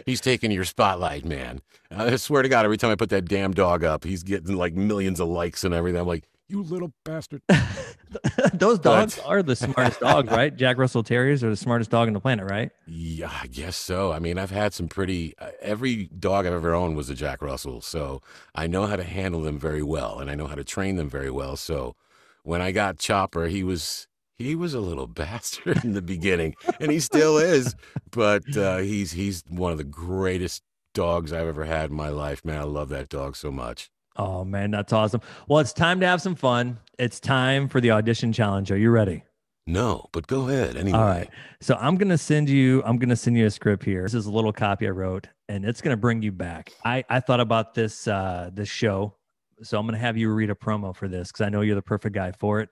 he's 0.05 0.21
taking 0.21 0.51
your 0.51 0.65
spotlight, 0.65 1.25
man. 1.25 1.61
I 1.89 2.15
swear 2.15 2.41
to 2.41 2.49
God, 2.49 2.65
every 2.65 2.77
time 2.77 2.91
I 2.91 2.95
put 2.95 3.09
that 3.09 3.25
damn 3.25 3.51
dog 3.53 3.83
up, 3.83 4.03
he's 4.03 4.23
getting 4.23 4.55
like 4.55 4.73
millions 4.73 5.19
of 5.19 5.27
likes 5.27 5.63
and 5.63 5.73
everything. 5.73 5.99
I'm 5.99 6.07
like, 6.07 6.25
you 6.47 6.63
little 6.63 6.91
bastard. 7.05 7.41
Those 8.53 8.79
dogs 8.79 9.15
But- 9.15 9.25
are 9.25 9.41
the 9.43 9.55
smartest 9.55 9.99
dogs, 10.01 10.29
right? 10.29 10.53
Jack 10.55 10.77
Russell 10.77 11.01
Terriers 11.03 11.43
are 11.43 11.49
the 11.49 11.55
smartest 11.55 11.91
dog 11.91 12.07
on 12.07 12.13
the 12.13 12.19
planet, 12.19 12.49
right? 12.49 12.71
Yeah, 12.87 13.31
I 13.41 13.47
guess 13.47 13.77
so. 13.77 14.11
I 14.11 14.19
mean, 14.19 14.37
I've 14.37 14.51
had 14.51 14.73
some 14.73 14.87
pretty. 14.89 15.33
Uh, 15.39 15.51
every 15.61 16.07
dog 16.19 16.45
I've 16.45 16.53
ever 16.53 16.73
owned 16.73 16.97
was 16.97 17.09
a 17.09 17.15
Jack 17.15 17.41
Russell, 17.41 17.79
so 17.81 18.21
I 18.53 18.67
know 18.67 18.85
how 18.85 18.97
to 18.97 19.03
handle 19.03 19.41
them 19.41 19.57
very 19.57 19.81
well, 19.83 20.19
and 20.19 20.29
I 20.29 20.35
know 20.35 20.47
how 20.47 20.55
to 20.55 20.63
train 20.65 20.97
them 20.97 21.09
very 21.09 21.31
well. 21.31 21.55
So, 21.55 21.95
when 22.43 22.61
I 22.61 22.71
got 22.71 22.97
Chopper, 22.99 23.47
he 23.47 23.63
was 23.63 24.07
he 24.41 24.55
was 24.55 24.73
a 24.73 24.79
little 24.79 25.07
bastard 25.21 25.83
in 25.83 25.93
the 25.93 26.01
beginning, 26.01 26.55
and 26.79 26.91
he 26.91 26.99
still 26.99 27.37
is. 27.37 27.75
But 28.11 28.55
uh, 28.57 28.77
he's 28.77 29.11
he's 29.11 29.43
one 29.47 29.71
of 29.71 29.77
the 29.77 29.83
greatest 29.83 30.63
dogs 30.93 31.31
I've 31.31 31.47
ever 31.47 31.65
had 31.65 31.89
in 31.89 31.95
my 31.95 32.09
life, 32.09 32.43
man. 32.43 32.59
I 32.59 32.63
love 32.63 32.89
that 32.89 33.09
dog 33.09 33.35
so 33.35 33.51
much. 33.51 33.89
Oh 34.17 34.43
man, 34.43 34.71
that's 34.71 34.91
awesome. 34.93 35.21
Well, 35.47 35.59
it's 35.59 35.73
time 35.73 35.99
to 36.01 36.07
have 36.07 36.21
some 36.21 36.35
fun. 36.35 36.79
It's 36.99 37.19
time 37.19 37.69
for 37.69 37.79
the 37.79 37.91
audition 37.91 38.33
challenge. 38.33 38.71
Are 38.71 38.77
you 38.77 38.89
ready? 38.91 39.23
No, 39.67 40.07
but 40.11 40.27
go 40.27 40.49
ahead 40.49 40.75
anyway. 40.75 40.97
All 40.97 41.05
right. 41.05 41.29
So 41.61 41.75
I'm 41.79 41.95
gonna 41.95 42.17
send 42.17 42.49
you. 42.49 42.83
I'm 42.83 42.97
gonna 42.97 43.15
send 43.15 43.37
you 43.37 43.45
a 43.45 43.51
script 43.51 43.83
here. 43.83 44.03
This 44.03 44.13
is 44.13 44.25
a 44.25 44.31
little 44.31 44.51
copy 44.51 44.87
I 44.87 44.89
wrote, 44.89 45.27
and 45.47 45.63
it's 45.63 45.81
gonna 45.81 45.97
bring 45.97 46.21
you 46.21 46.31
back. 46.31 46.73
I 46.83 47.03
I 47.09 47.19
thought 47.19 47.39
about 47.39 47.73
this 47.73 48.07
uh 48.07 48.49
this 48.53 48.69
show, 48.69 49.15
so 49.63 49.79
I'm 49.79 49.85
gonna 49.85 49.97
have 49.97 50.17
you 50.17 50.29
read 50.31 50.49
a 50.49 50.55
promo 50.55 50.95
for 50.95 51.07
this 51.07 51.29
because 51.31 51.41
I 51.41 51.49
know 51.49 51.61
you're 51.61 51.75
the 51.75 51.81
perfect 51.81 52.15
guy 52.15 52.31
for 52.31 52.59
it. 52.59 52.69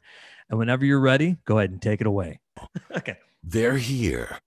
And 0.50 0.58
whenever 0.58 0.86
you're 0.86 1.00
ready, 1.00 1.38
go 1.46 1.60
ahead 1.60 1.72
and 1.72 1.82
take 1.82 2.02
it 2.02 2.08
away. 2.08 2.40
okay. 2.98 3.18
They're 3.44 3.78
here, 3.78 4.40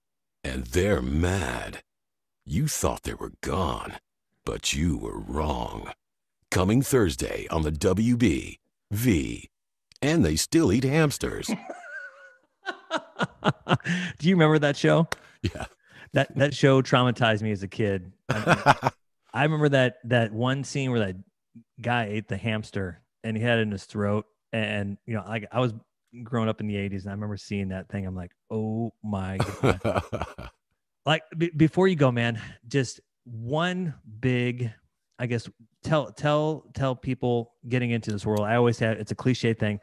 and 0.43 0.65
they're 0.67 1.01
mad. 1.01 1.81
You 2.45 2.67
thought 2.67 3.03
they 3.03 3.13
were 3.13 3.33
gone, 3.41 3.93
but 4.45 4.73
you 4.73 4.97
were 4.97 5.19
wrong. 5.19 5.91
Coming 6.51 6.81
Thursday 6.81 7.47
on 7.49 7.63
the 7.63 7.71
WB, 7.71 8.59
V, 8.91 9.49
and 10.01 10.25
they 10.25 10.35
still 10.35 10.71
eat 10.71 10.83
hamsters. 10.83 11.47
Do 14.19 14.27
you 14.27 14.35
remember 14.35 14.59
that 14.59 14.77
show? 14.77 15.07
Yeah. 15.41 15.65
That 16.13 16.35
that 16.37 16.53
show 16.53 16.81
traumatized 16.81 17.41
me 17.41 17.51
as 17.51 17.63
a 17.63 17.67
kid. 17.67 18.11
I, 18.29 18.91
I 19.33 19.43
remember 19.43 19.69
that 19.69 19.95
that 20.03 20.31
one 20.31 20.63
scene 20.63 20.91
where 20.91 20.99
that 20.99 21.15
guy 21.81 22.05
ate 22.05 22.27
the 22.27 22.37
hamster 22.37 23.01
and 23.23 23.37
he 23.37 23.43
had 23.43 23.59
it 23.59 23.63
in 23.63 23.71
his 23.71 23.85
throat. 23.85 24.25
And 24.51 24.97
you 25.05 25.15
know, 25.15 25.23
like 25.27 25.47
I 25.51 25.59
was 25.59 25.73
growing 26.23 26.49
up 26.49 26.61
in 26.61 26.67
the 26.67 26.75
'80s, 26.75 27.01
and 27.01 27.09
I 27.09 27.13
remember 27.13 27.37
seeing 27.37 27.69
that 27.69 27.89
thing. 27.89 28.05
I'm 28.05 28.15
like, 28.15 28.31
oh 28.51 28.93
my 29.03 29.37
god! 29.37 30.27
like 31.05 31.23
b- 31.37 31.51
before 31.55 31.87
you 31.87 31.95
go, 31.95 32.11
man, 32.11 32.39
just 32.67 32.99
one 33.23 33.95
big, 34.19 34.71
I 35.17 35.25
guess, 35.25 35.49
tell 35.83 36.11
tell 36.11 36.65
tell 36.73 36.95
people 36.95 37.53
getting 37.67 37.91
into 37.91 38.11
this 38.11 38.25
world. 38.25 38.41
I 38.41 38.55
always 38.55 38.77
have 38.79 38.97
it's 38.97 39.11
a 39.11 39.15
cliche 39.15 39.53
thing. 39.53 39.79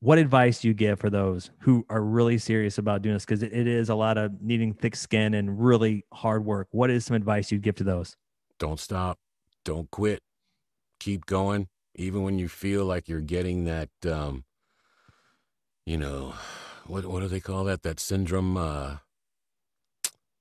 What 0.00 0.18
advice 0.18 0.60
do 0.60 0.66
you 0.66 0.74
give 0.74 0.98
for 0.98 1.10
those 1.10 1.52
who 1.60 1.86
are 1.88 2.02
really 2.02 2.36
serious 2.36 2.78
about 2.78 3.02
doing 3.02 3.14
this? 3.14 3.24
Because 3.24 3.44
it, 3.44 3.52
it 3.52 3.68
is 3.68 3.88
a 3.88 3.94
lot 3.94 4.18
of 4.18 4.32
needing 4.42 4.74
thick 4.74 4.96
skin 4.96 5.34
and 5.34 5.64
really 5.64 6.04
hard 6.12 6.44
work. 6.44 6.66
What 6.72 6.90
is 6.90 7.06
some 7.06 7.14
advice 7.14 7.52
you'd 7.52 7.62
give 7.62 7.76
to 7.76 7.84
those? 7.84 8.16
Don't 8.58 8.80
stop. 8.80 9.20
Don't 9.64 9.88
quit. 9.92 10.20
Keep 11.02 11.26
going. 11.26 11.66
Even 11.96 12.22
when 12.22 12.38
you 12.38 12.48
feel 12.48 12.84
like 12.84 13.08
you're 13.08 13.20
getting 13.20 13.64
that, 13.64 13.90
um, 14.06 14.44
you 15.84 15.98
know, 15.98 16.34
what 16.86 17.04
what 17.06 17.22
do 17.22 17.26
they 17.26 17.40
call 17.40 17.64
that? 17.64 17.82
That 17.82 17.98
syndrome. 17.98 18.56
Uh, 18.56 18.98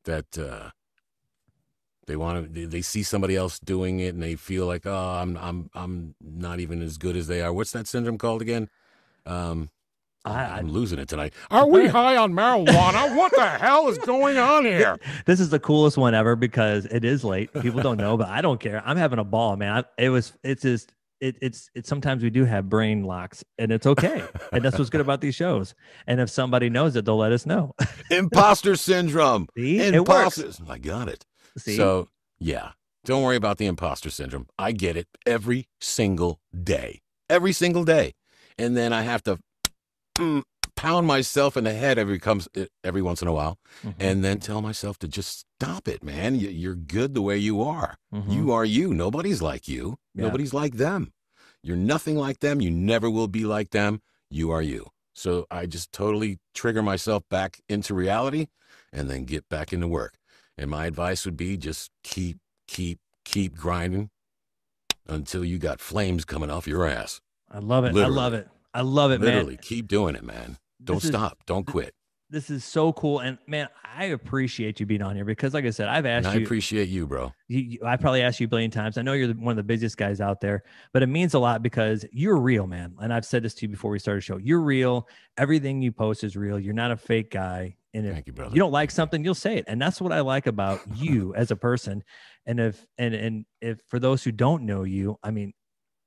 that 0.05 0.37
uh, 0.37 0.69
they 2.05 2.15
want 2.15 2.53
to. 2.53 2.67
They, 2.67 2.81
see 2.83 3.01
somebody 3.01 3.35
else 3.35 3.57
doing 3.57 4.01
it, 4.01 4.13
and 4.13 4.21
they 4.21 4.35
feel 4.35 4.67
like, 4.67 4.85
oh, 4.85 5.17
I'm 5.19 5.35
I'm 5.37 5.71
I'm 5.73 6.13
not 6.21 6.59
even 6.59 6.83
as 6.83 6.99
good 6.99 7.15
as 7.15 7.25
they 7.25 7.41
are. 7.41 7.51
What's 7.51 7.71
that 7.71 7.87
syndrome 7.87 8.19
called 8.19 8.43
again? 8.43 8.69
Um, 9.25 9.71
I- 10.25 10.31
I- 10.33 10.57
I'm 10.57 10.69
losing 10.71 10.99
it 10.99 11.07
tonight. 11.09 11.33
Are 11.49 11.67
we 11.67 11.87
high 11.99 12.15
on 12.17 12.33
marijuana? 12.33 13.15
what 13.15 13.31
the 13.35 13.45
hell 13.47 13.87
is 13.89 13.97
going 13.99 14.37
on 14.37 14.65
here? 14.73 14.97
This 15.25 15.39
is 15.39 15.49
the 15.49 15.59
coolest 15.59 15.97
one 15.97 16.13
ever 16.13 16.35
because 16.35 16.85
it 16.85 17.03
is 17.05 17.23
late. 17.23 17.51
People 17.61 17.81
don't 17.81 17.97
know, 17.97 18.17
but 18.17 18.27
I 18.29 18.41
don't 18.41 18.59
care. 18.59 18.81
I'm 18.85 18.97
having 18.97 19.19
a 19.19 19.23
ball, 19.23 19.55
man. 19.57 19.83
I, 19.97 20.03
it 20.03 20.09
was. 20.09 20.33
It's 20.43 20.61
just. 20.63 20.93
It, 21.19 21.37
it's 21.39 21.69
it's 21.75 21.87
sometimes 21.87 22.23
we 22.23 22.31
do 22.31 22.45
have 22.45 22.67
brain 22.67 23.03
locks 23.03 23.43
and 23.59 23.71
it's 23.71 23.85
okay 23.85 24.23
and 24.51 24.65
that's 24.65 24.79
what's 24.79 24.89
good 24.89 25.01
about 25.01 25.21
these 25.21 25.35
shows 25.35 25.75
and 26.07 26.19
if 26.19 26.31
somebody 26.31 26.67
knows 26.67 26.95
it 26.95 27.05
they'll 27.05 27.15
let 27.15 27.31
us 27.31 27.45
know 27.45 27.75
Imposter 28.09 28.75
syndrome. 28.75 29.45
See? 29.55 29.77
It 29.77 30.07
works. 30.07 30.39
Oh, 30.41 30.71
I 30.71 30.79
got 30.79 31.09
it. 31.09 31.23
See? 31.59 31.77
So, 31.77 32.07
yeah, 32.39 32.71
don't 33.05 33.21
worry 33.21 33.35
about 33.35 33.59
the 33.59 33.67
imposter 33.67 34.09
syndrome. 34.09 34.47
I 34.57 34.71
get 34.71 34.97
it 34.97 35.05
every 35.27 35.67
single 35.79 36.39
day. 36.63 37.01
Every 37.29 37.53
single 37.53 37.83
day. 37.83 38.13
And 38.57 38.75
then 38.75 38.91
I 38.91 39.03
have 39.03 39.21
to 39.25 39.37
pound 40.75 41.05
myself 41.07 41.55
in 41.57 41.63
the 41.63 41.73
head 41.73 41.97
every 41.97 42.19
comes 42.19 42.47
every 42.83 43.01
once 43.01 43.21
in 43.21 43.27
a 43.27 43.33
while 43.33 43.59
Mhm. 43.83 43.95
and 43.99 44.23
then 44.23 44.39
tell 44.39 44.61
myself 44.61 44.97
to 44.99 45.07
just 45.07 45.45
stop 45.59 45.87
it, 45.87 46.03
man. 46.03 46.35
You- 46.35 46.49
You're 46.49 46.75
good 46.75 47.13
the 47.13 47.21
way 47.21 47.37
you 47.37 47.61
are. 47.61 47.97
Mhm. 48.13 48.31
You 48.33 48.51
are 48.51 48.65
you. 48.65 48.93
Nobody's 48.93 49.41
like 49.41 49.67
you. 49.67 49.97
Yeah. 50.15 50.23
Nobody's 50.25 50.53
like 50.53 50.75
them. 50.75 51.13
You're 51.63 51.77
nothing 51.77 52.15
like 52.17 52.39
them. 52.39 52.61
You 52.61 52.71
never 52.71 53.09
will 53.09 53.27
be 53.27 53.45
like 53.45 53.69
them. 53.71 54.01
You 54.29 54.49
are 54.51 54.61
you. 54.61 54.87
So 55.13 55.45
I 55.51 55.65
just 55.65 55.91
totally 55.91 56.39
trigger 56.55 56.81
myself 56.81 57.23
back 57.29 57.59
into 57.69 57.93
reality 57.93 58.47
and 58.91 59.09
then 59.09 59.25
get 59.25 59.47
back 59.49 59.71
into 59.73 59.87
work. 59.87 60.17
And 60.57 60.69
my 60.71 60.85
advice 60.87 61.25
would 61.25 61.37
be 61.37 61.57
just 61.57 61.91
keep, 62.03 62.39
keep, 62.67 62.99
keep 63.25 63.55
grinding 63.55 64.09
until 65.07 65.43
you 65.45 65.59
got 65.59 65.79
flames 65.79 66.25
coming 66.25 66.49
off 66.49 66.67
your 66.67 66.85
ass. 66.87 67.21
I 67.49 67.59
love 67.59 67.83
it. 67.85 67.93
Literally. 67.93 68.17
I 68.17 68.21
love 68.21 68.33
it. 68.33 68.47
I 68.73 68.81
love 68.81 69.11
it, 69.11 69.19
man. 69.19 69.27
Literally, 69.29 69.53
man. 69.55 69.59
keep 69.63 69.87
doing 69.87 70.15
it, 70.15 70.23
man. 70.23 70.57
Don't 70.83 70.97
This 70.97 71.05
is- 71.05 71.09
stop. 71.09 71.39
Don't 71.45 71.65
quit. 71.65 71.93
This 72.29 72.49
is 72.49 72.63
so 72.63 72.93
cool, 72.93 73.19
and 73.19 73.37
man, 73.45 73.67
I 73.83 74.05
appreciate 74.05 74.79
you 74.79 74.85
being 74.85 75.01
on 75.01 75.17
here 75.17 75.25
because, 75.25 75.53
like 75.53 75.65
I 75.65 75.69
said, 75.69 75.89
I've 75.89 76.05
And 76.05 76.25
asked 76.25 76.33
I 76.33 76.39
you, 76.39 76.45
appreciate 76.45 76.87
you, 76.87 77.05
bro. 77.05 77.33
you, 77.49 77.79
I 77.85 77.97
probably 77.97 78.21
asked 78.21 78.39
you 78.39 78.45
a 78.45 78.47
billion 78.47 78.71
times. 78.71 78.97
I 78.97 79.01
know 79.01 79.11
you're 79.11 79.33
one 79.33 79.51
of 79.51 79.57
the 79.57 79.63
busiest 79.63 79.97
guys 79.97 80.21
out 80.21 80.39
there, 80.39 80.63
but 80.93 81.03
it 81.03 81.07
means 81.07 81.33
a 81.33 81.39
lot 81.39 81.61
because 81.61 82.05
you're 82.13 82.37
real, 82.37 82.67
man. 82.67 82.95
And 83.01 83.11
I've 83.13 83.25
said 83.25 83.43
this 83.43 83.53
to 83.55 83.63
you 83.65 83.67
before 83.67 83.91
we 83.91 83.99
started 83.99 84.19
the 84.19 84.25
show. 84.25 84.37
You're 84.37 84.61
real. 84.61 85.09
Everything 85.37 85.81
you 85.81 85.91
post 85.91 86.23
is 86.23 86.37
real. 86.37 86.57
You're 86.57 86.73
not 86.73 86.91
a 86.91 86.95
fake 86.95 87.31
guy. 87.31 87.75
And 87.93 88.05
if 88.07 88.13
Thank 88.13 88.27
you, 88.27 88.31
brother. 88.33 88.55
you 88.55 88.59
don't 88.59 88.71
like 88.71 88.91
something, 88.91 89.25
you'll 89.25 89.35
say 89.35 89.57
it. 89.57 89.65
And 89.67 89.81
that's 89.81 89.99
what 89.99 90.13
I 90.13 90.21
like 90.21 90.47
about 90.47 90.79
you 90.95 91.35
as 91.35 91.51
a 91.51 91.57
person. 91.57 92.01
And 92.45 92.61
if 92.61 92.87
and 92.97 93.13
and 93.13 93.45
if 93.59 93.81
for 93.89 93.99
those 93.99 94.23
who 94.23 94.31
don't 94.31 94.63
know 94.63 94.83
you, 94.83 95.19
I 95.21 95.31
mean, 95.31 95.51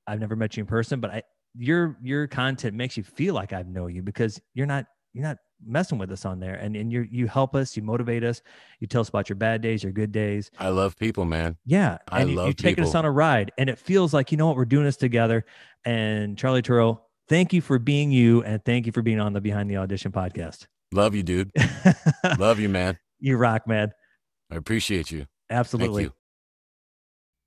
I've 0.06 0.20
never 0.20 0.36
met 0.36 0.56
you 0.56 0.62
in 0.62 0.66
person, 0.66 1.00
but 1.00 1.10
I 1.10 1.22
your 1.56 1.96
your 2.02 2.26
content 2.26 2.74
makes 2.74 2.96
you 2.96 3.02
feel 3.02 3.34
like 3.34 3.52
I 3.52 3.62
know 3.62 3.86
you 3.86 4.02
because 4.02 4.40
you're 4.54 4.66
not 4.66 4.86
you're 5.12 5.24
not 5.24 5.38
messing 5.66 5.98
with 5.98 6.10
us 6.10 6.24
on 6.24 6.40
there. 6.40 6.54
And 6.54 6.76
and 6.76 6.92
you 6.92 7.06
you 7.10 7.26
help 7.26 7.54
us, 7.54 7.76
you 7.76 7.82
motivate 7.82 8.24
us, 8.24 8.42
you 8.80 8.86
tell 8.86 9.00
us 9.00 9.08
about 9.08 9.28
your 9.28 9.36
bad 9.36 9.62
days, 9.62 9.82
your 9.82 9.92
good 9.92 10.12
days. 10.12 10.50
I 10.58 10.68
love 10.68 10.96
people, 10.96 11.24
man. 11.24 11.56
Yeah. 11.64 11.98
I 12.10 12.22
and 12.22 12.30
you, 12.30 12.36
love 12.36 12.48
you 12.48 12.54
taking 12.54 12.84
us 12.84 12.94
on 12.94 13.04
a 13.04 13.10
ride 13.10 13.52
and 13.58 13.70
it 13.70 13.78
feels 13.78 14.12
like, 14.12 14.32
you 14.32 14.38
know 14.38 14.46
what, 14.46 14.56
we're 14.56 14.64
doing 14.64 14.84
this 14.84 14.96
together. 14.96 15.44
And 15.84 16.36
Charlie 16.36 16.62
Turo, 16.62 17.00
thank 17.28 17.52
you 17.52 17.60
for 17.60 17.78
being 17.78 18.10
you 18.10 18.42
and 18.42 18.64
thank 18.64 18.86
you 18.86 18.92
for 18.92 19.02
being 19.02 19.20
on 19.20 19.32
the 19.32 19.40
Behind 19.40 19.70
the 19.70 19.76
Audition 19.76 20.12
podcast. 20.12 20.66
Love 20.92 21.14
you, 21.14 21.22
dude. 21.22 21.50
love 22.38 22.60
you, 22.60 22.68
man. 22.68 22.98
you 23.18 23.36
rock, 23.36 23.66
man. 23.66 23.92
I 24.50 24.56
appreciate 24.56 25.10
you. 25.10 25.26
Absolutely. 25.50 26.04
Thank 26.04 26.12
you. 26.12 26.18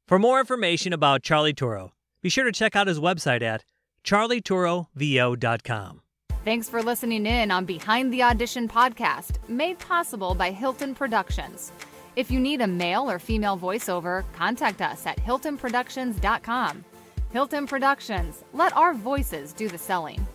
For 0.08 0.20
more 0.20 0.40
information 0.40 0.94
about 0.94 1.22
Charlie 1.22 1.54
Turo, 1.54 1.92
be 2.22 2.30
sure 2.30 2.46
to 2.46 2.52
check 2.52 2.76
out 2.76 2.88
his 2.88 3.00
website 3.00 3.42
at 3.42 3.64
charlieturovo.com. 4.08 6.02
Thanks 6.46 6.70
for 6.70 6.82
listening 6.82 7.26
in 7.26 7.52
on 7.52 7.66
Behind 7.66 8.14
the 8.14 8.24
Audition 8.24 8.70
podcast, 8.70 9.38
made 9.50 9.78
possible 9.80 10.34
by 10.34 10.52
Hilton 10.52 10.96
Productions. 10.96 11.74
If 12.16 12.32
you 12.32 12.40
need 12.40 12.62
a 12.62 12.68
male 12.68 13.12
or 13.12 13.20
female 13.20 13.58
voiceover, 13.58 14.24
contact 14.34 14.82
us 14.82 15.06
at 15.06 15.18
hiltonproductions.com. 15.18 16.86
Hilton 17.32 17.68
Productions, 17.68 18.46
let 18.54 18.76
our 18.78 18.94
voices 18.94 19.52
do 19.52 19.68
the 19.68 19.78
selling. 19.78 20.26